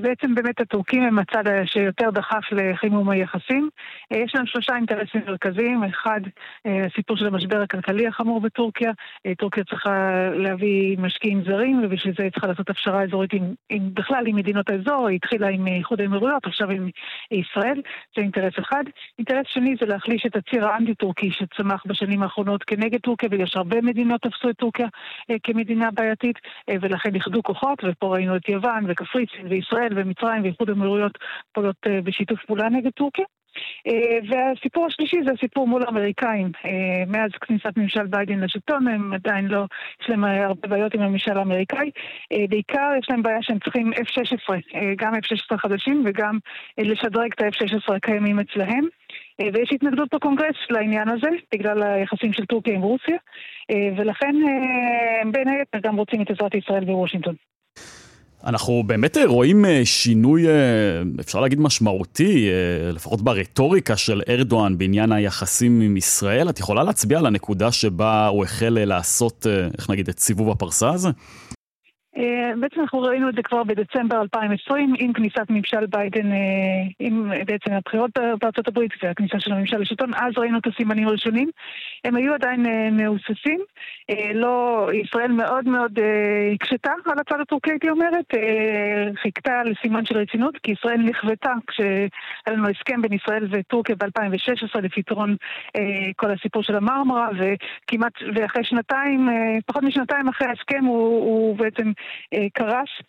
[0.00, 3.68] בעצם באמת הטורקים הם הצד שיותר דחף לחימום היחסים.
[4.12, 5.84] אה, יש להם שלושה אינטרסים מרכזיים.
[5.84, 6.20] אחד,
[6.66, 8.90] אה, הסיפור של המשבר הכלכלי החמור בטורקיה.
[9.26, 13.94] אה, טורקיה צריכה להביא משקיעים זרים, ובשביל זה היא צריכה לעשות הפשרה אזורית עם, עם,
[13.94, 15.06] בכלל עם מדינות האזור.
[15.06, 16.88] היא התחילה עם איחוד האמירויות, עכשיו עם
[17.30, 17.82] ישראל.
[18.16, 18.84] זה אינטרס אחד.
[19.18, 24.20] אינטרס שני זה להחליש את הציר האנטי-טורקי שצמח בשנים האחרונות כנגד טורקיה, בגלל שהרבה מדינות
[24.20, 24.86] תפסו את טורקיה
[25.42, 26.38] כמדינה בעייתית,
[26.70, 29.81] ולכן איחדו כוחות, ופה ראינו את יוון וקפריסין וישראל.
[29.82, 31.18] ישראל ומצרים ואיחוד האמירויות
[31.52, 33.24] פועלות אה, בשיתוף פעולה נגד טורקיה.
[33.86, 36.50] אה, והסיפור השלישי זה הסיפור מול האמריקאים.
[36.64, 39.64] אה, מאז כניסת ממשל ביידן לשלטון הם עדיין לא,
[40.02, 41.90] יש להם הרבה בעיות עם הממשל האמריקאי.
[42.48, 44.54] בעיקר יש להם בעיה שהם צריכים F-16,
[44.96, 46.38] גם F-16 חדשים וגם
[46.78, 48.84] לשדרג את ה-F-16 הקיימים אצלהם.
[49.52, 53.16] ויש התנגדות בקונגרס לעניין הזה, בגלל היחסים של טורקיה עם רוסיה,
[53.96, 54.34] ולכן
[55.32, 57.34] בין היתר גם רוצים את עזרת ישראל בוושינגטון.
[58.44, 60.52] אנחנו באמת אה, רואים אה, שינוי, אה,
[61.20, 62.48] אפשר להגיד משמעותי,
[62.92, 66.50] לפחות ברטוריקה של ארדואן בעניין היחסים עם ישראל.
[66.50, 69.46] את יכולה להצביע על הנקודה שבה הוא החל לעשות,
[69.78, 71.08] איך נגיד, את סיבוב הפרסה הזה?
[72.16, 76.38] אה, בעצם אנחנו ראינו את זה כבר בדצמבר 2020 עם כניסת ממשל ביידן, אה,
[76.98, 81.50] עם בעצם הבחירות בארצות הברית והכניסה של הממשל לשלטון, אז ראינו את הסימנים הראשונים.
[82.04, 83.60] הם היו עדיין אה, מהוססים.
[84.34, 85.98] לא, ישראל מאוד מאוד
[86.54, 88.24] הקשתה על הצד הטורקי, הייתי אומרת.
[89.22, 92.08] חיכתה לסימן של רצינות, כי ישראל נכוותה כשהיה
[92.48, 95.36] לנו הסכם בין ישראל וטורקיה ב-2016 לפתרון
[96.16, 99.28] כל הסיפור של המרמרה, וכמעט, ואחרי שנתיים,
[99.66, 101.92] פחות משנתיים אחרי ההסכם הוא, הוא בעצם
[102.32, 103.02] אה, אה,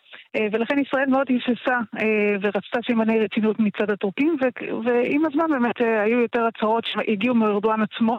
[0.52, 4.36] ולכן ישראל מאוד היססה אה, ורצתה סימני רצינות מצד הטורקים,
[4.84, 8.18] ועם הזמן באמת היו יותר הצהרות שהגיעו מארדואן עצמו,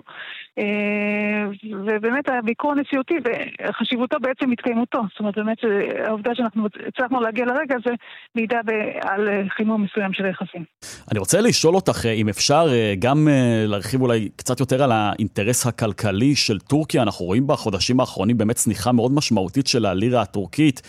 [1.64, 5.02] ובאמת הביקור הנשיאותי וחשיבותו בעצם התקיימותו.
[5.10, 5.58] זאת אומרת, באמת
[6.06, 7.96] העובדה שאנחנו הצלחנו להגיע לרגע הזה
[8.36, 8.60] מעידה
[9.02, 10.64] על חימום מסוים של היחסים.
[11.12, 12.68] אני רוצה לשאול אותך אם אפשר
[13.00, 13.28] גם
[13.68, 17.02] להרחיב אולי קצת יותר על האינטרס הכלכלי של טורקיה.
[17.02, 20.82] אנחנו רואים בחודשים האחרונים באמת צניחה מאוד משמעותית של הלירה הטורקית,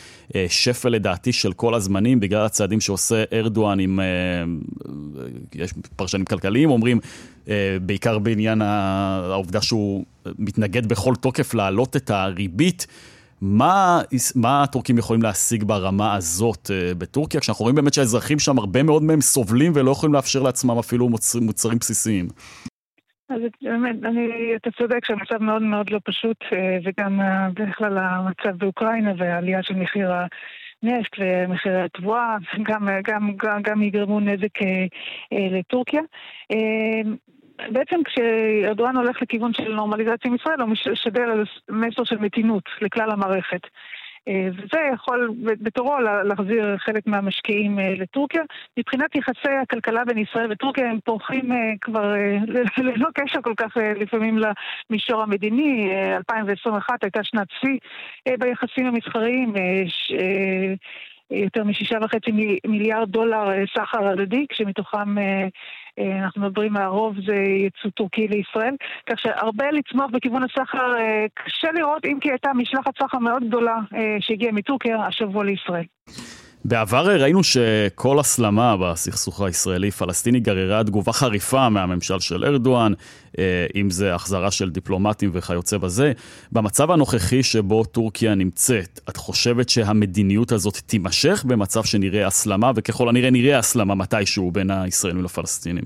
[0.49, 4.01] שפל לדעתי של כל הזמנים בגלל הצעדים שעושה ארדואן עם,
[5.55, 6.99] יש פרשנים כלכליים אומרים,
[7.83, 10.05] בעיקר בעניין העובדה שהוא
[10.39, 12.87] מתנגד בכל תוקף להעלות את הריבית.
[13.41, 14.01] מה,
[14.35, 19.21] מה הטורקים יכולים להשיג ברמה הזאת בטורקיה, כשאנחנו רואים באמת שהאזרחים שם, הרבה מאוד מהם
[19.21, 22.29] סובלים ולא יכולים לאפשר לעצמם אפילו מוצר, מוצרים בסיסיים?
[23.29, 26.37] אז באמת, אני, אתה צודק שהמצב מאוד מאוד לא פשוט,
[26.85, 27.21] וגם
[27.55, 30.11] בכלל המצב באוקראינה והעלייה של מחיר
[30.83, 32.37] הנפט ומחירי התבואה,
[32.69, 34.59] גם, גם, גם, גם יגרמו נזק
[35.33, 36.03] לטורקיה.
[37.71, 43.61] בעצם כשארדואן הולך לכיוון של נורמליזציה עם ישראל, הוא משדר מסר של מתינות לכלל המערכת.
[44.29, 48.43] אה, וזה יכול בתורו להחזיר חלק מהמשקיעים אה, לטורקיה.
[48.79, 52.15] מבחינת יחסי הכלכלה בין ישראל וטורקיה הם פורחים אה, כבר
[52.87, 54.39] ללא קשר כל כך לפעמים
[54.91, 55.91] למישור המדיני.
[56.17, 57.79] 2021 הייתה שנת שיא
[58.39, 59.53] ביחסים המסחריים.
[61.31, 62.31] יותר משישה וחצי
[62.67, 65.15] מיליארד דולר סחר הדדי, כשמתוכם
[65.99, 68.75] אנחנו מדברים, הרוב זה יצוא טורקי לישראל,
[69.09, 70.93] כך שהרבה לצמוח בכיוון הסחר,
[71.35, 73.77] קשה לראות אם כי הייתה משלחת סחר מאוד גדולה
[74.21, 75.85] שהגיעה מטורקיה השבוע לישראל.
[76.69, 82.93] בעבר ראינו שכל הסלמה בסכסוך הישראלי-פלסטיני גררה תגובה חריפה מהממשל של ארדואן,
[83.39, 86.13] אה, אם זה החזרה של דיפלומטים וכיוצא בזה.
[86.53, 93.31] במצב הנוכחי שבו טורקיה נמצאת, את חושבת שהמדיניות הזאת תימשך במצב שנראה הסלמה, וככל הנראה
[93.31, 95.85] נראה הסלמה מתישהו בין הישראלים לפלסטינים?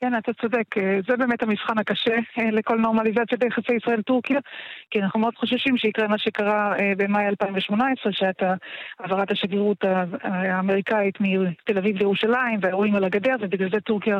[0.00, 0.78] כן, אתה צודק.
[0.78, 4.38] אה, זה באמת המבחן הקשה אה, לכל נורמליזציה ביחסי ישראל-טורקיה,
[4.90, 8.54] כי אנחנו מאוד חוששים שיקרה מה שקרה אה, במאי 2018, שהייתה
[8.98, 9.84] העברת השגרירות
[10.22, 14.18] האמריקאית מתל אביב לירושלים, והאירועים על הגדר, ובגלל זה טורקיה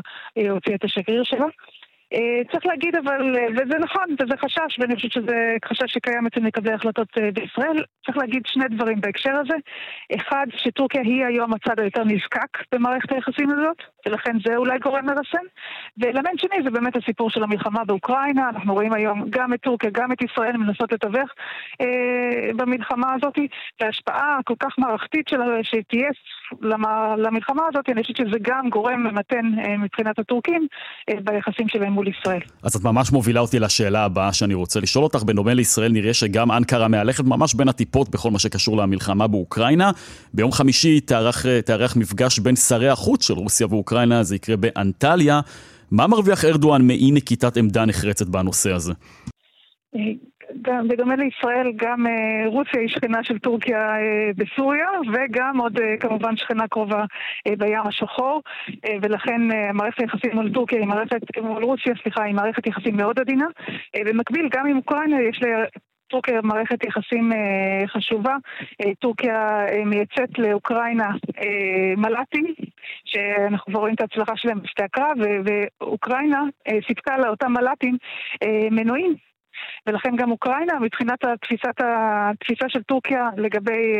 [0.51, 1.47] הוציאה את השגריר שלה.
[2.53, 7.09] צריך להגיד אבל, וזה נכון, וזה חשש, ואני חושבת שזה חשש שקיים אצל מקבלי החלטות
[7.35, 9.55] בישראל, צריך להגיד שני דברים בהקשר הזה.
[10.17, 15.47] אחד, שטורקיה היא היום הצד היותר נזקק במערכת היחסים הזאת, ולכן זה אולי גורם מרסן.
[15.99, 20.13] ואלמנט שני זה באמת הסיפור של המלחמה באוקראינה, אנחנו רואים היום גם את טורקיה, גם
[20.13, 21.31] את ישראל מנסות לתווך
[21.81, 23.39] אה, במלחמה הזאת,
[23.81, 26.09] וההשפעה הכל כך מערכתית שלה, שתהיה
[27.17, 30.67] למלחמה הזאת, אני חושבת שזה גם גורם ממתן אה, מבחינת הטורקים
[31.11, 32.41] אה, ביחסים שלהם מול ישראל.
[32.63, 35.23] אז את ממש מובילה אותי לשאלה הבאה שאני רוצה לשאול אותך.
[35.23, 39.91] בדומה לישראל נראה שגם אנקרה מהלכת ממש בין הטיפות בכל מה שקשור למלחמה באוקראינה.
[40.35, 45.41] ביום חמישי תארח, תארח מפגש בין שרי החוץ של רוסיה ואוקראינה, זה יקרה באנטליה.
[45.91, 48.93] מה מרוויח ארדואן מאי נקיטת עמדה נחרצת בנושא הזה?
[50.63, 55.97] גם, בדומה לישראל, גם אה, רוסיה היא שכנה של טורקיה אה, בסוריה, וגם עוד אה,
[56.01, 57.05] כמובן שכנה קרובה
[57.47, 58.43] אה, בים השחור,
[58.85, 62.97] אה, ולכן אה, מערכת היחסים מול טורקיה, היא מערכת, מול רוסיה, סליחה, היא מערכת יחסים
[62.97, 63.47] מאוד עדינה.
[63.97, 65.49] אה, במקביל, גם עם אוקראינה יש לה...
[66.09, 68.37] טורקיה מערכת יחסים אה, חשובה.
[68.81, 71.11] אה, טורקיה אה, מייצאת לאוקראינה
[71.97, 72.55] מל"טים,
[73.05, 76.43] שאנחנו כבר רואים את ההצלחה שלהם בשתי הקרב, ואוקראינה
[76.87, 77.97] סיפקה לאותם מל"טים
[78.71, 79.28] מנועים
[79.87, 83.95] ולכן גם אוקראינה, מבחינת התפיסת, התפיסה של טורקיה לגבי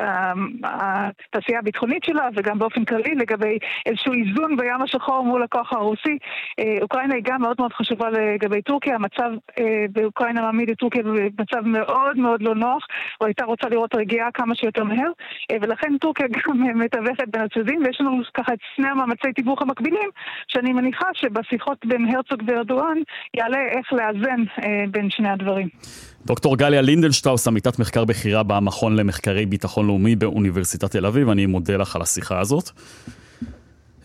[0.00, 0.32] אה,
[0.64, 6.18] התעשייה הביטחונית שלה, וגם באופן כללי לגבי איזשהו איזון בים השחור מול הכוח הרוסי,
[6.58, 8.94] אה, אוקראינה היא גם מאוד מאוד חשובה לגבי טורקיה.
[8.94, 12.86] המצב אה, באוקראינה מעמיד את טורקיה במצב מאוד מאוד לא נוח,
[13.20, 15.10] או הייתה רוצה לראות רגיעה כמה שיותר מהר,
[15.60, 20.10] ולכן טורקיה גם מתווכת בין הצדדים, ויש לנו ככה את שני המאמצי תיווך המקבילים,
[20.48, 22.98] שאני מניחה שבשיחות בין הרצוג וארדואן
[23.36, 24.42] יעלה איך לאזן
[24.92, 25.68] בין שני הדברים.
[26.26, 31.76] דוקטור גליה לינדנשטראוס, עמיתת מחקר בכירה במכון למחקרי ביטחון לאומי באוניברסיטת תל אביב, אני מודה
[31.76, 32.70] לך על השיחה הזאת.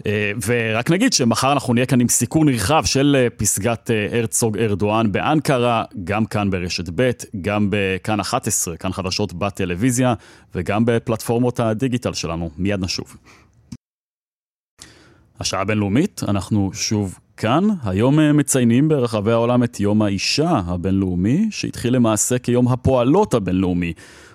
[0.06, 4.58] אה, ורק נגיד שמחר אנחנו נהיה כאן עם סיקור נרחב של אה, פסגת אה, הרצוג
[4.58, 10.14] ארדואן באנקרה, גם כאן ברשת ב', גם בכאן 11, כאן חדשות בטלוויזיה,
[10.56, 12.50] וגם בפלטפורמות הדיגיטל שלנו.
[12.58, 13.18] מיד נשוב.
[15.40, 17.68] השעה הבינלאומית, אנחנו שוב כאן.
[17.84, 23.94] היום אה, מציינים ברחבי העולם את יום האישה הבינלאומי, שהתחיל למעשה כיום הפועלות הבינלאומי.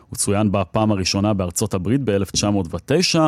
[0.08, 3.18] הוא צוין בפעם הראשונה בארצות הברית ב-1909,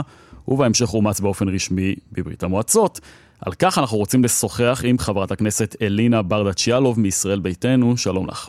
[0.49, 3.01] ובהמשך אומץ באופן רשמי בברית המועצות.
[3.41, 8.49] על כך אנחנו רוצים לשוחח עם חברת הכנסת אלינה ברדצ'יאלוב מישראל ביתנו, שלום לך.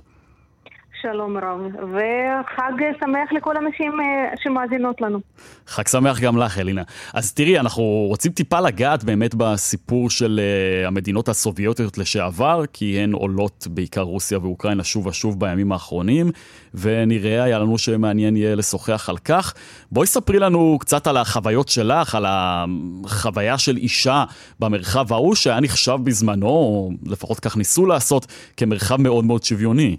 [1.12, 5.20] שלום רב, וחג שמח לכל הנשים אה, שמאזינות לנו.
[5.68, 6.84] חג שמח גם לך, אלינה.
[7.14, 13.12] אז תראי, אנחנו רוצים טיפה לגעת באמת בסיפור של uh, המדינות הסובייטיות לשעבר, כי הן
[13.12, 16.32] עולות, בעיקר רוסיה ואוקראינה, שוב ושוב בימים האחרונים,
[16.74, 19.54] ונראה, היה לנו שמעניין יהיה לשוחח על כך.
[19.92, 24.24] בואי ספרי לנו קצת על החוויות שלך, על החוויה של אישה
[24.60, 28.26] במרחב ההוא, שהיה נחשב בזמנו, או לפחות כך ניסו לעשות,
[28.58, 29.98] כמרחב מאוד מאוד שוויוני.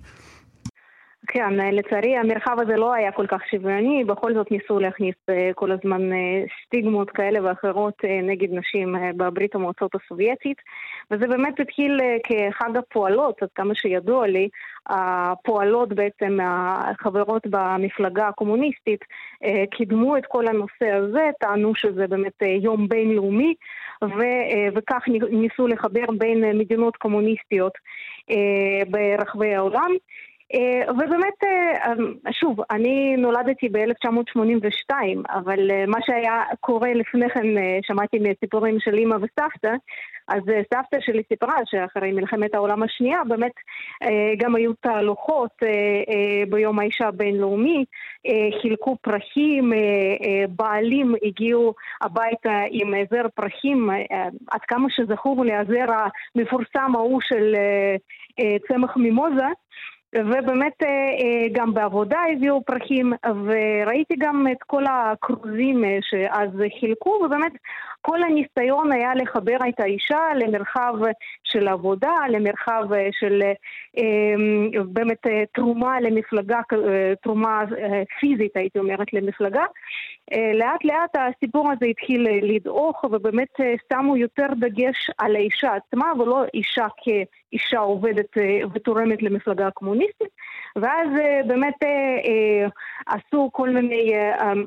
[1.28, 5.72] כן, לצערי המרחב הזה לא היה כל כך שוויוני, בכל זאת ניסו להכניס אה, כל
[5.72, 10.58] הזמן אה, סטיגמות כאלה ואחרות אה, נגד נשים בברית המועצות הסובייטית,
[11.10, 14.48] וזה באמת התחיל כחג הפועלות, עד כמה שידוע לי,
[14.86, 19.00] הפועלות בעצם, החברות במפלגה הקומוניסטית,
[19.70, 23.54] קידמו את כל הנושא הזה, טענו שזה באמת יום בינלאומי,
[24.04, 27.72] ו- וכך ניסו לחבר בין מדינות קומוניסטיות
[28.90, 29.90] ברחבי העולם.
[30.54, 34.94] אה, ובאמת, אה, אמ, שוב, אני נולדתי ב-1982,
[35.30, 37.46] אבל אה, מה שהיה קורה לפני כן,
[37.82, 39.74] שמעתי מסיפורים של אימא וסבתא,
[40.28, 40.42] אז
[40.74, 43.52] סבתא שלי סיפרה שאחרי מלחמת העולם השנייה באמת
[44.38, 45.50] גם היו תהלוכות
[46.48, 47.84] ביום האישה הבינלאומי,
[48.62, 49.72] חילקו פרחים,
[50.48, 53.90] בעלים הגיעו הביתה עם זר פרחים,
[54.50, 55.86] עד כמה שזכור לי הזר
[56.34, 57.54] המפורסם ההוא של
[58.68, 59.48] צמח מימוזה
[60.14, 60.82] ובאמת
[61.52, 63.12] גם בעבודה הביאו פרחים,
[63.44, 66.50] וראיתי גם את כל הכרוזים שאז
[66.80, 67.52] חילקו, ובאמת
[68.02, 70.94] כל הניסיון היה לחבר את האישה למרחב
[71.44, 73.42] של עבודה, למרחב של
[74.84, 76.60] באמת תרומה למפלגה,
[77.22, 77.62] תרומה
[78.20, 79.64] פיזית הייתי אומרת למפלגה.
[80.54, 83.48] לאט לאט הסיפור הזה התחיל לדעוך ובאמת
[83.92, 88.36] שמו יותר דגש על האישה עצמה ולא אישה כאישה עובדת
[88.74, 90.28] ותורמת למפלגה הקומוניסטית
[90.76, 91.08] ואז
[91.46, 91.74] באמת
[93.06, 94.12] עשו כל מיני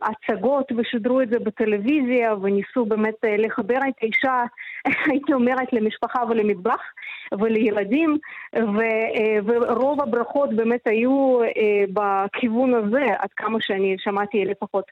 [0.02, 4.44] הצגות ושידרו את זה בטלוויזיה וניסו באמת לחבר את האישה,
[5.12, 6.82] הייתי אומרת, למשפחה ולמטבח
[7.40, 8.18] ולילדים
[9.46, 11.40] ורוב הברכות באמת היו
[11.94, 14.86] בכיוון הזה, עד כמה שאני שמעתי לפחות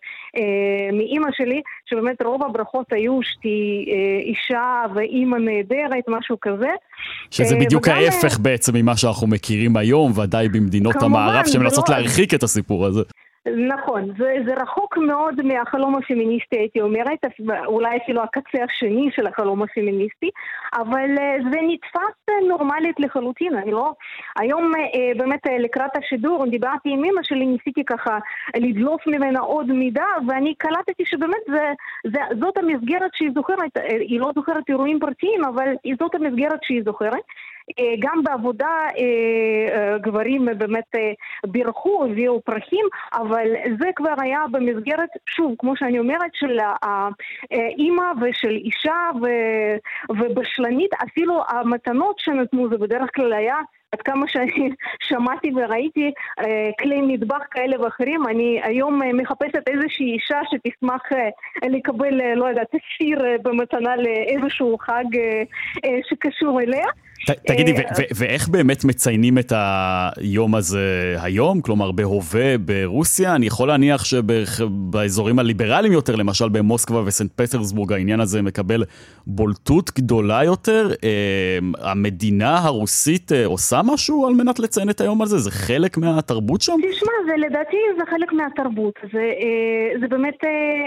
[0.93, 3.85] מאימא שלי, שבאמת רוב הברכות היו שתהי
[4.19, 6.69] אישה ואימא נהדרת, משהו כזה.
[7.31, 7.95] שזה בדיוק וגם...
[7.95, 11.95] ההפך בעצם ממה שאנחנו מכירים היום, ודאי במדינות כמובן, המערב שמנסות לא...
[11.95, 13.01] להרחיק את הסיפור הזה.
[13.55, 17.19] נכון, זה, זה רחוק מאוד מהחלום הפמיניסטי הייתי אומרת,
[17.65, 20.29] אולי אפילו הקצה השני של החלום הפמיניסטי,
[20.75, 21.09] אבל
[21.51, 23.91] זה נתפס נורמלית לחלוטין, אני לא...
[24.39, 24.71] היום
[25.17, 28.17] באמת לקראת השידור דיברתי עם אמא שלי, ניסיתי ככה
[28.55, 34.31] לדלוף ממנה עוד מידע, ואני קלטתי שבאמת זה, זה, זאת המסגרת שהיא זוכרת, היא לא
[34.35, 35.67] זוכרת אירועים פרטיים, אבל
[35.99, 37.23] זאת המסגרת שהיא זוכרת.
[37.99, 38.87] גם בעבודה
[40.01, 40.95] גברים באמת
[41.45, 43.47] בירכו, הביאו פרחים, אבל
[43.79, 49.09] זה כבר היה במסגרת, שוב, כמו שאני אומרת, של האימא ושל אישה
[50.09, 53.57] ובשלנית, אפילו המתנות שנתנו זה בדרך כלל היה
[53.91, 54.69] עד כמה שאני
[55.07, 61.69] שמעתי וראיתי אה, כלי מטבח כאלה ואחרים, אני היום אה, מחפשת איזושהי אישה שתשמח אה,
[61.69, 65.05] לקבל, לא יודעת, סיר במתנה לאיזשהו חג
[66.09, 66.85] שקשור אליה.
[67.47, 67.73] תגידי,
[68.15, 71.61] ואיך באמת מציינים את היום הזה היום?
[71.61, 73.35] כלומר, בהווה ברוסיה?
[73.35, 78.83] אני יכול להניח שבאזורים הליברליים יותר, למשל במוסקבה וסנט פטרסבורג, העניין הזה מקבל
[79.27, 80.89] בולטות גדולה יותר.
[81.81, 85.37] המדינה הרוסית עושה משהו על מנת לציין את היום הזה?
[85.37, 86.73] זה חלק מהתרבות שם?
[86.91, 88.93] תשמע, זה לדעתי זה חלק מהתרבות.
[89.13, 89.31] זה,
[90.01, 90.37] זה באמת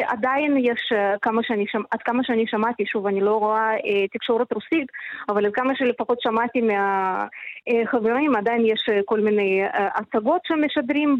[0.09, 3.70] עדיין יש, כמה שאני, עד כמה שאני שמעתי, שוב, אני לא רואה
[4.12, 4.89] תקשורת רוסית,
[5.28, 11.18] אבל עד כמה שלפחות שמעתי מהחברים, עדיין יש כל מיני הצגות שמשדרים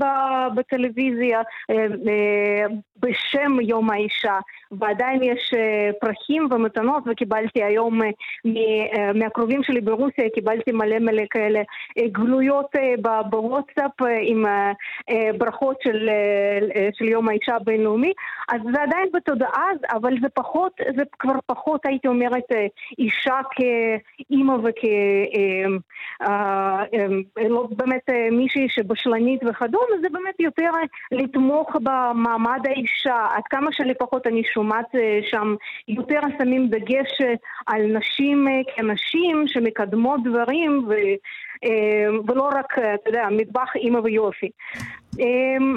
[0.55, 1.40] בטלוויזיה
[2.96, 4.38] בשם יום האישה,
[4.78, 5.54] ועדיין יש
[6.00, 8.00] פרחים ומתנות, וקיבלתי היום
[9.14, 11.62] מהקרובים שלי ברוסיה, קיבלתי מלא מלא כאלה
[12.12, 12.70] גלויות
[13.30, 13.90] בוואטסאפ
[14.22, 14.44] עם
[15.38, 16.08] ברכות של,
[16.92, 18.12] של יום האישה הבינלאומי,
[18.48, 22.52] אז זה עדיין בתודעה, אבל זה פחות, זה כבר פחות, הייתי אומרת,
[22.98, 24.84] אישה כאימא וכ...
[27.48, 30.70] לא באמת מישהי שבשלנית וכדומה, זה באמת יותר
[31.12, 34.59] לתמוך במעמד האישה, עד כמה שלפחות אני שומעת
[35.30, 35.54] שם
[35.88, 37.20] יותר שמים דגש
[37.66, 38.46] על נשים
[38.76, 40.94] כנשים שמקדמות דברים ו...
[42.28, 44.50] ולא רק, אתה יודע, מטבח אימא ויופי.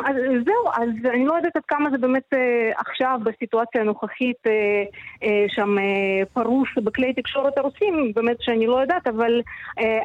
[0.05, 0.15] אז
[0.45, 2.33] זהו, אז אני לא יודעת עד כמה זה באמת
[2.77, 4.37] עכשיו בסיטואציה הנוכחית
[5.47, 5.75] שם
[6.33, 9.41] פרוס בכלי תקשורת הרוסים, באמת שאני לא יודעת, אבל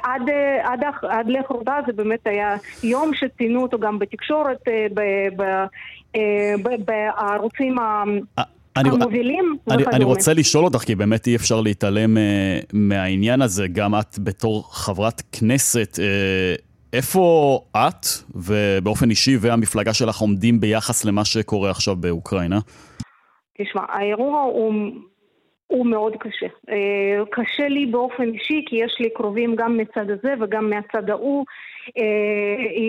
[0.02, 0.22] עד,
[0.62, 4.68] עד, עד לאחרונה זה באמת היה יום שציינו אותו גם בתקשורת,
[6.84, 7.76] בערוצים
[8.80, 12.20] אני, המובילים אני, אני רוצה לשאול אותך, כי באמת אי אפשר להתעלם uh,
[12.72, 16.62] מהעניין הזה, גם את בתור חברת כנסת, uh,
[16.92, 22.58] איפה את, ובאופן אישי, והמפלגה שלך עומדים ביחס למה שקורה עכשיו באוקראינה?
[23.58, 24.74] תשמע, האירוע הוא...
[25.66, 26.46] הוא מאוד קשה.
[26.46, 26.72] Uh,
[27.30, 31.44] קשה לי באופן אישי, כי יש לי קרובים גם מצד הזה וגם מהצד ההוא.
[31.88, 31.92] Uh,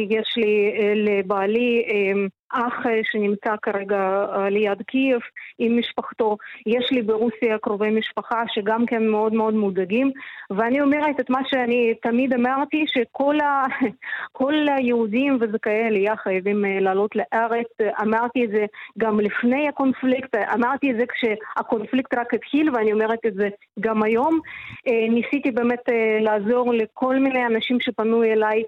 [0.10, 1.84] יש לי uh, לבעלי
[2.52, 2.74] אח
[3.04, 5.20] שנמצא כרגע ליד קייב
[5.60, 6.38] עם משפחתו.
[6.66, 10.12] יש לי ברוסיה קרובי משפחה שגם כן מאוד מאוד מודאגים,
[10.50, 13.64] ואני אומרת את מה שאני תמיד אמרתי, שכל ה...
[14.78, 17.68] היהודים וזכאי עלייה חייבים לעלות לארץ.
[18.02, 18.66] אמרתי את זה
[18.98, 24.40] גם לפני הקונפליקט, אמרתי את זה כשהקונפליקט רק התחיל, ואני אומרת את זה גם היום.
[24.88, 25.84] ניסיתי באמת
[26.22, 28.64] לעזור לכל מיני אנשים שפנו אליי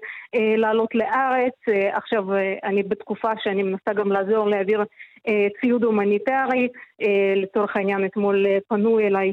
[0.56, 1.54] לעלות לארץ.
[1.92, 2.24] עכשיו,
[2.64, 4.84] אני בתקופה שאני מנסה גם לעזור להעביר
[5.28, 6.68] אה, ציוד הומניטרי.
[7.02, 9.32] אה, לצורך העניין אתמול אה, פנו אליי,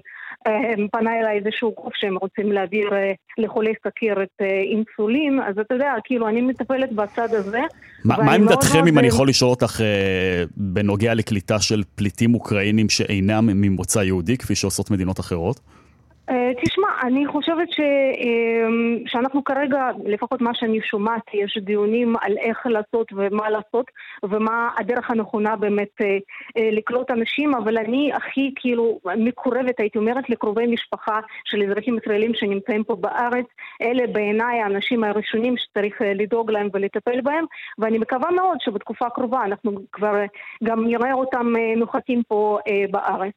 [0.92, 2.90] פנה אליי איזשהו גוף שהם רוצים להעביר
[3.38, 7.60] לחולי סכרת אינסולין, אז אתה יודע, כאילו, אני מטפלת בצד הזה.
[8.06, 9.82] מה עמדתכם, אם אני יכול לשאול אותך,
[10.58, 15.60] בנוגע לקליטה של פליטים אוקראינים שאינם ממוצא יהודי, כפי שעושות מדינות אחרות?
[16.30, 17.80] אה, תשמע, אני חושבת ש,
[18.18, 23.86] אמ, שאנחנו כרגע, לפחות מה שאני שומעת, יש דיונים על איך לעשות ומה לעשות
[24.24, 26.18] ומה הדרך הנכונה באמת אה,
[26.58, 32.34] אה, לקלוט אנשים, אבל אני הכי כאילו מקורבת, הייתי אומרת, לקרובי משפחה של אזרחים ישראלים
[32.34, 33.46] שנמצאים פה בארץ.
[33.82, 37.46] אלה בעיניי האנשים הראשונים שצריך לדאוג להם ולטפל בהם,
[37.78, 40.16] ואני מקווה מאוד שבתקופה הקרובה אנחנו כבר
[40.64, 42.58] גם נראה אותם נוחתים פה
[42.92, 43.34] בארץ.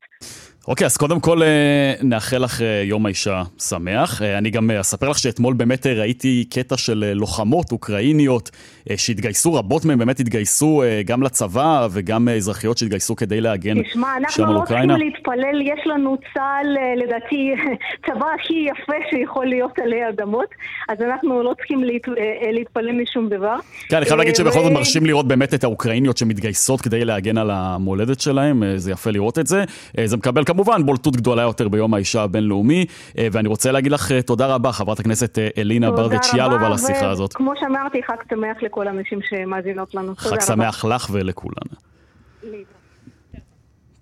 [0.69, 4.23] אוקיי, אז קודם כל אה, נאחל לך אה, יום האישה שמח.
[4.23, 8.51] אה, אני גם אספר לך שאתמול באמת ראיתי קטע של לוחמות אוקראיניות
[8.97, 14.29] שהתגייסו, רבות מהן באמת התגייסו גם לצבא וגם אזרחיות שהתגייסו כדי להגן שם על אוקראינה.
[14.29, 17.55] תשמע, אנחנו לא צריכים להתפלל, יש לנו צה"ל, לדעתי,
[18.07, 20.49] צבא הכי יפה שיכול להיות עלי אדמות,
[20.89, 22.09] אז אנחנו לא צריכים להת...
[22.53, 23.57] להתפלל משום דבר.
[23.89, 27.51] כן, אני חייב להגיד שבכל זאת מרשים לראות באמת את האוקראיניות שמתגייסות כדי להגן על
[27.51, 29.65] המולדת שלהם, זה יפה לראות את זה.
[30.05, 32.87] זה מקבל כמובן בולטות גדולה יותר ביום האישה הבינלאומי,
[33.19, 36.73] אה, ואני רוצה להגיד לך אה, תודה רבה, חברת הכנסת אה, אלינה ברדץ' יאלוב, על
[36.73, 37.33] השיחה הזאת.
[37.33, 40.15] כמו שאמרתי, חג שמח לכל הנשים שמאזינות לנו.
[40.17, 41.67] חג שמח לך ולכולן.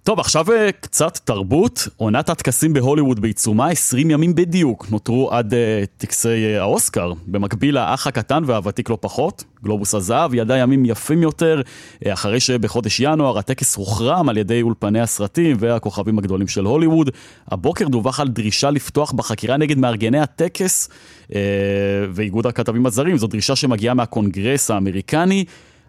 [0.04, 0.46] טוב, עכשיו
[0.80, 1.88] קצת תרבות.
[1.96, 5.56] עונת הטקסים בהוליווד בעיצומה, 20 ימים בדיוק נותרו עד uh,
[5.96, 7.12] טקסי uh, האוסקר.
[7.26, 13.00] במקביל, האח הקטן והוותיק לא פחות, גלובוס הזהב, ידע ימים יפים יותר, uh, אחרי שבחודש
[13.00, 17.10] ינואר הטקס הוחרם על ידי אולפני הסרטים והכוכבים הגדולים של הוליווד.
[17.48, 20.88] הבוקר דווח על דרישה לפתוח בחקירה נגד מארגני הטקס
[21.28, 21.32] אה,
[22.10, 23.18] ואיגוד הכתבים הזרים.
[23.18, 25.44] זו דרישה שמגיעה מהקונגרס האמריקני.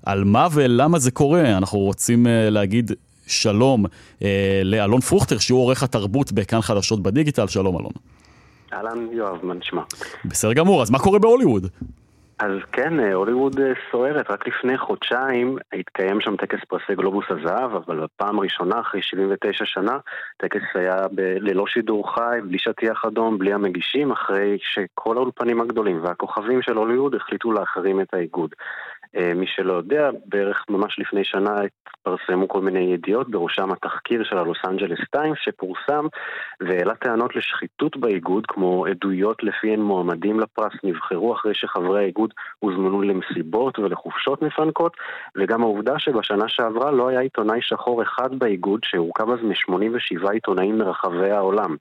[0.05, 2.91] על מה ולמה זה קורה, אנחנו רוצים להגיד
[3.31, 3.85] שלום
[4.23, 7.47] אה, לאלון פרוכטר, שהוא עורך התרבות בכאן חדשות בדיגיטל.
[7.47, 7.91] שלום אלון.
[8.73, 9.81] אהלן יואב, מה נשמע?
[10.25, 11.67] בסדר גמור, אז מה קורה בהוליווד?
[12.41, 14.31] אז כן, אה, הוליווד אה, סוערת.
[14.31, 19.97] רק לפני חודשיים התקיים שם טקס פרסי גלובוס הזהב, אבל בפעם הראשונה, אחרי 79 שנה,
[20.37, 25.99] טקס היה ב- ללא שידור חי, בלי שטיח אדום, בלי המגישים, אחרי שכל האולפנים הגדולים
[26.03, 28.49] והכוכבים של הוליווד החליטו להחרים את האיגוד.
[29.17, 34.37] אה, מי שלא יודע, בערך ממש לפני שנה התפרסמו כל מיני ידיעות, בראשם התחקיר של
[34.37, 36.05] הלוס אנג'לס טיימס שפורסם
[36.61, 43.79] והעלה טענות לשחיתות באיגוד, כמו עדויות לפיהן מועמדים לפרס נבחרו אחרי שחברי האיגוד הוזמנו למסיבות
[43.79, 44.93] ולחופשות מפנקות,
[45.37, 51.31] וגם העובדה שבשנה שעברה לא היה עיתונאי שחור אחד באיגוד, שהורכב אז מ-87 עיתונאים מרחבי
[51.31, 51.75] העולם.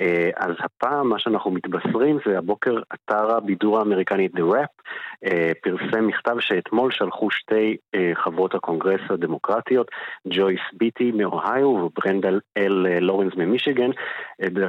[0.00, 4.82] אה, אז הפעם מה שאנחנו מתבשרים זה הבוקר אתר הבידור האמריקני The Wrap
[5.24, 9.90] אה, פרסם מכתב שאתמול שלחו שתי אה, חברות הקונגרס הדמוקרטיות,
[10.28, 13.90] ג'ויס ביטי מאוהיו וברנדה לורנס ממישיגן,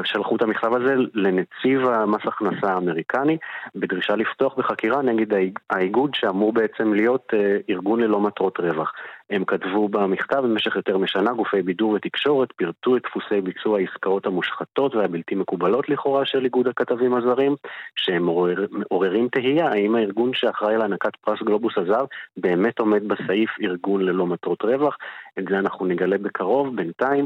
[0.03, 3.37] שלחו את המכתב הזה לנציב המס הכנסה האמריקני
[3.75, 5.37] בדרישה לפתוח בחקירה נגד
[5.69, 7.33] האיגוד שאמור בעצם להיות
[7.69, 8.93] ארגון ללא מטרות רווח.
[9.29, 14.95] הם כתבו במכתב במשך יותר משנה גופי בידור ותקשורת פירטו את דפוסי ביצוע העסקאות המושחתות
[14.95, 17.55] והבלתי מקובלות לכאורה של איגוד הכתבים הזרים,
[17.95, 22.05] שהם מעורר, מעוררים תהייה האם הארגון שאחראי להענקת פרס גלובוס הזר
[22.37, 24.97] באמת עומד בסעיף ארגון ללא מטרות רווח.
[25.39, 27.25] את זה אנחנו נגלה בקרוב, בינתיים.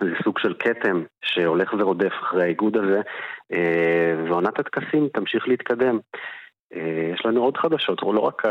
[0.00, 3.00] זה סוג של כתם שהולך ורודף אחרי האיגוד הזה,
[3.52, 5.98] אה, ועונת הטקסים תמשיך להתקדם.
[6.74, 6.80] אה,
[7.14, 8.42] יש לנו עוד חדשות, לא רק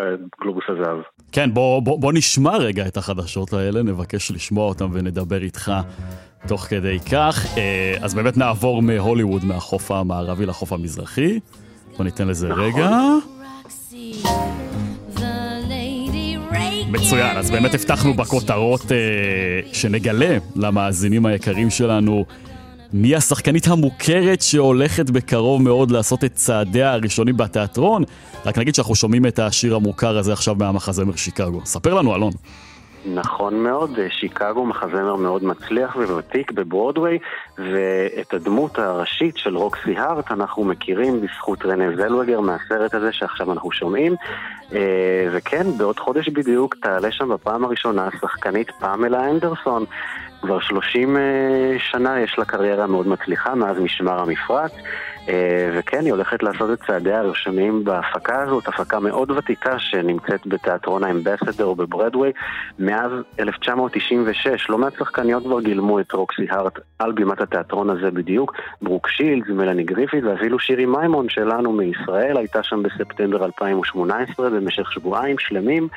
[0.41, 0.97] גלובוס הזהב.
[1.31, 5.71] כן, בוא, בוא, בוא נשמע רגע את החדשות האלה, נבקש לשמוע אותם ונדבר איתך
[6.47, 7.57] תוך כדי כך.
[7.57, 11.39] אה, אז באמת נעבור מהוליווד, מהחוף המערבי לחוף המזרחי.
[11.97, 12.63] בוא ניתן לזה נכון.
[12.63, 12.89] רגע.
[16.91, 22.25] מצוין, אז באמת הבטחנו בכותרות אה, שנגלה למאזינים היקרים שלנו
[22.97, 28.03] מי השחקנית המוכרת שהולכת בקרוב מאוד לעשות את צעדיה הראשונים בתיאטרון?
[28.45, 31.61] רק נגיד שאנחנו שומעים את השיר המוכר הזה עכשיו מהמחזמר שיקגו.
[31.65, 32.31] ספר לנו, אלון.
[33.13, 37.19] נכון מאוד, שיקגו מחזמר מאוד מצליח וותיק בברודוויי,
[37.57, 43.71] ואת הדמות הראשית של רוקסי הארט אנחנו מכירים בזכות רנה זלווגר מהסרט הזה שעכשיו אנחנו
[43.71, 44.15] שומעים.
[44.73, 49.85] אה, וכן, בעוד חודש בדיוק תעלה שם בפעם הראשונה השחקנית פמלה אנדרסון.
[50.41, 51.21] כבר 30 אה,
[51.79, 54.71] שנה יש לה קריירה מאוד מצליחה מאז משמר המפרץ.
[55.29, 61.03] אה, וכן, היא הולכת לעשות את צעדיה הראשונים בהפקה הזאת, הפקה מאוד ותיקה שנמצאת בתיאטרון
[61.03, 62.31] האמבסדור בברדווי
[62.79, 64.69] מאז 1996.
[64.69, 68.53] לא מעט שחקניות כבר גילמו את רוקסי הארט על בימת התיאטרון הזה בדיוק.
[68.81, 75.39] ברוק שילדס, מלאני גריפיד ואפילו שירי מימון שלנו מישראל הייתה שם בספטמבר 2018 במשך שבועיים
[75.39, 75.87] שלמים.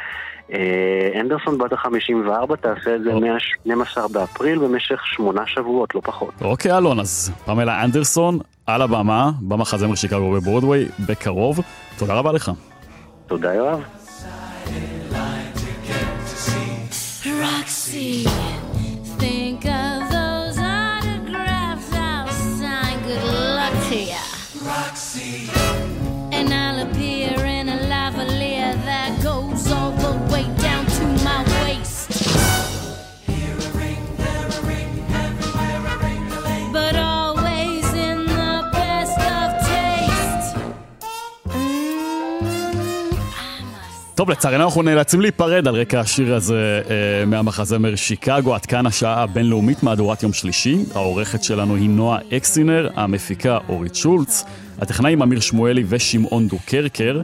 [0.52, 6.34] אה, אנדרסון בת ה-54 תעשה את זה מ-12 באפריל במשך שמונה שבועות, לא פחות.
[6.40, 8.38] אוקיי, אלון, אז פמלה אנדרסון
[8.68, 11.60] על הבמה, במחזמר שיקגו בברודוויי, בקרוב.
[11.98, 12.52] תודה רבה לך.
[13.26, 13.80] תודה, יואב.
[17.24, 18.28] Roxy,
[44.18, 48.54] טוב, לצערנו אנחנו נאלצים להיפרד על רקע השיר הזה אה, מהמחזמר שיקגו.
[48.54, 50.76] עד כאן השעה הבינלאומית מהדורת יום שלישי.
[50.94, 54.44] העורכת שלנו היא נועה אקסינר, המפיקה אורית שולץ,
[54.78, 57.20] הטכנאים אמיר שמואלי ושמעון דוקרקר.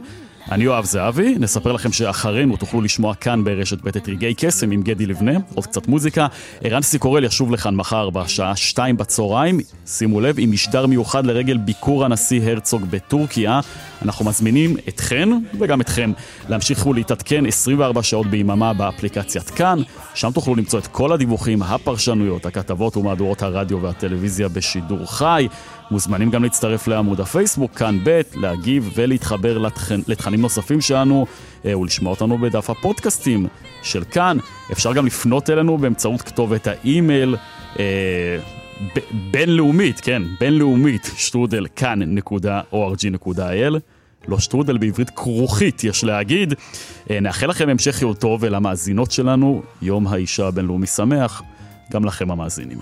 [0.51, 4.81] אני יואב זהבי, נספר לכם שאחרינו תוכלו לשמוע כאן ברשת ב' את רגעי קסם עם
[4.81, 6.27] גדי לבנה, עוד קצת מוזיקה.
[6.63, 12.05] ערן סיקורל ישוב לכאן מחר בשעה שתיים בצהריים, שימו לב, עם משדר מיוחד לרגל ביקור
[12.05, 13.59] הנשיא הרצוג בטורקיה.
[14.01, 15.29] אנחנו מזמינים אתכן
[15.59, 16.11] וגם אתכם
[16.49, 19.79] להמשיך ולהתעדכן 24 שעות ביממה באפליקציית כאן,
[20.13, 25.47] שם תוכלו למצוא את כל הדיווחים, הפרשנויות, הכתבות ומהדורות הרדיו והטלוויזיה בשידור חי.
[25.91, 31.25] מוזמנים גם להצטרף לעמוד הפייסבוק, כאן ב', להגיב ולהתחבר לתכן, לתכנים נוספים שלנו
[31.65, 33.47] אה, ולשמוע אותנו בדף הפודקאסטים
[33.83, 34.37] של כאן.
[34.71, 37.35] אפשר גם לפנות אלינו באמצעות כתובת האימייל.
[37.79, 38.37] אה,
[38.95, 38.99] ב-
[39.31, 43.79] בינלאומית, כן, בינלאומית, שטרודל כאן.org.il
[44.27, 46.53] לא שטרודל בעברית כרוכית, יש להגיד.
[47.09, 51.41] אה, נאחל לכם המשך יום טוב ולמאזינות שלנו, יום האישה הבינלאומי שמח,
[51.91, 52.77] גם לכם המאזינים.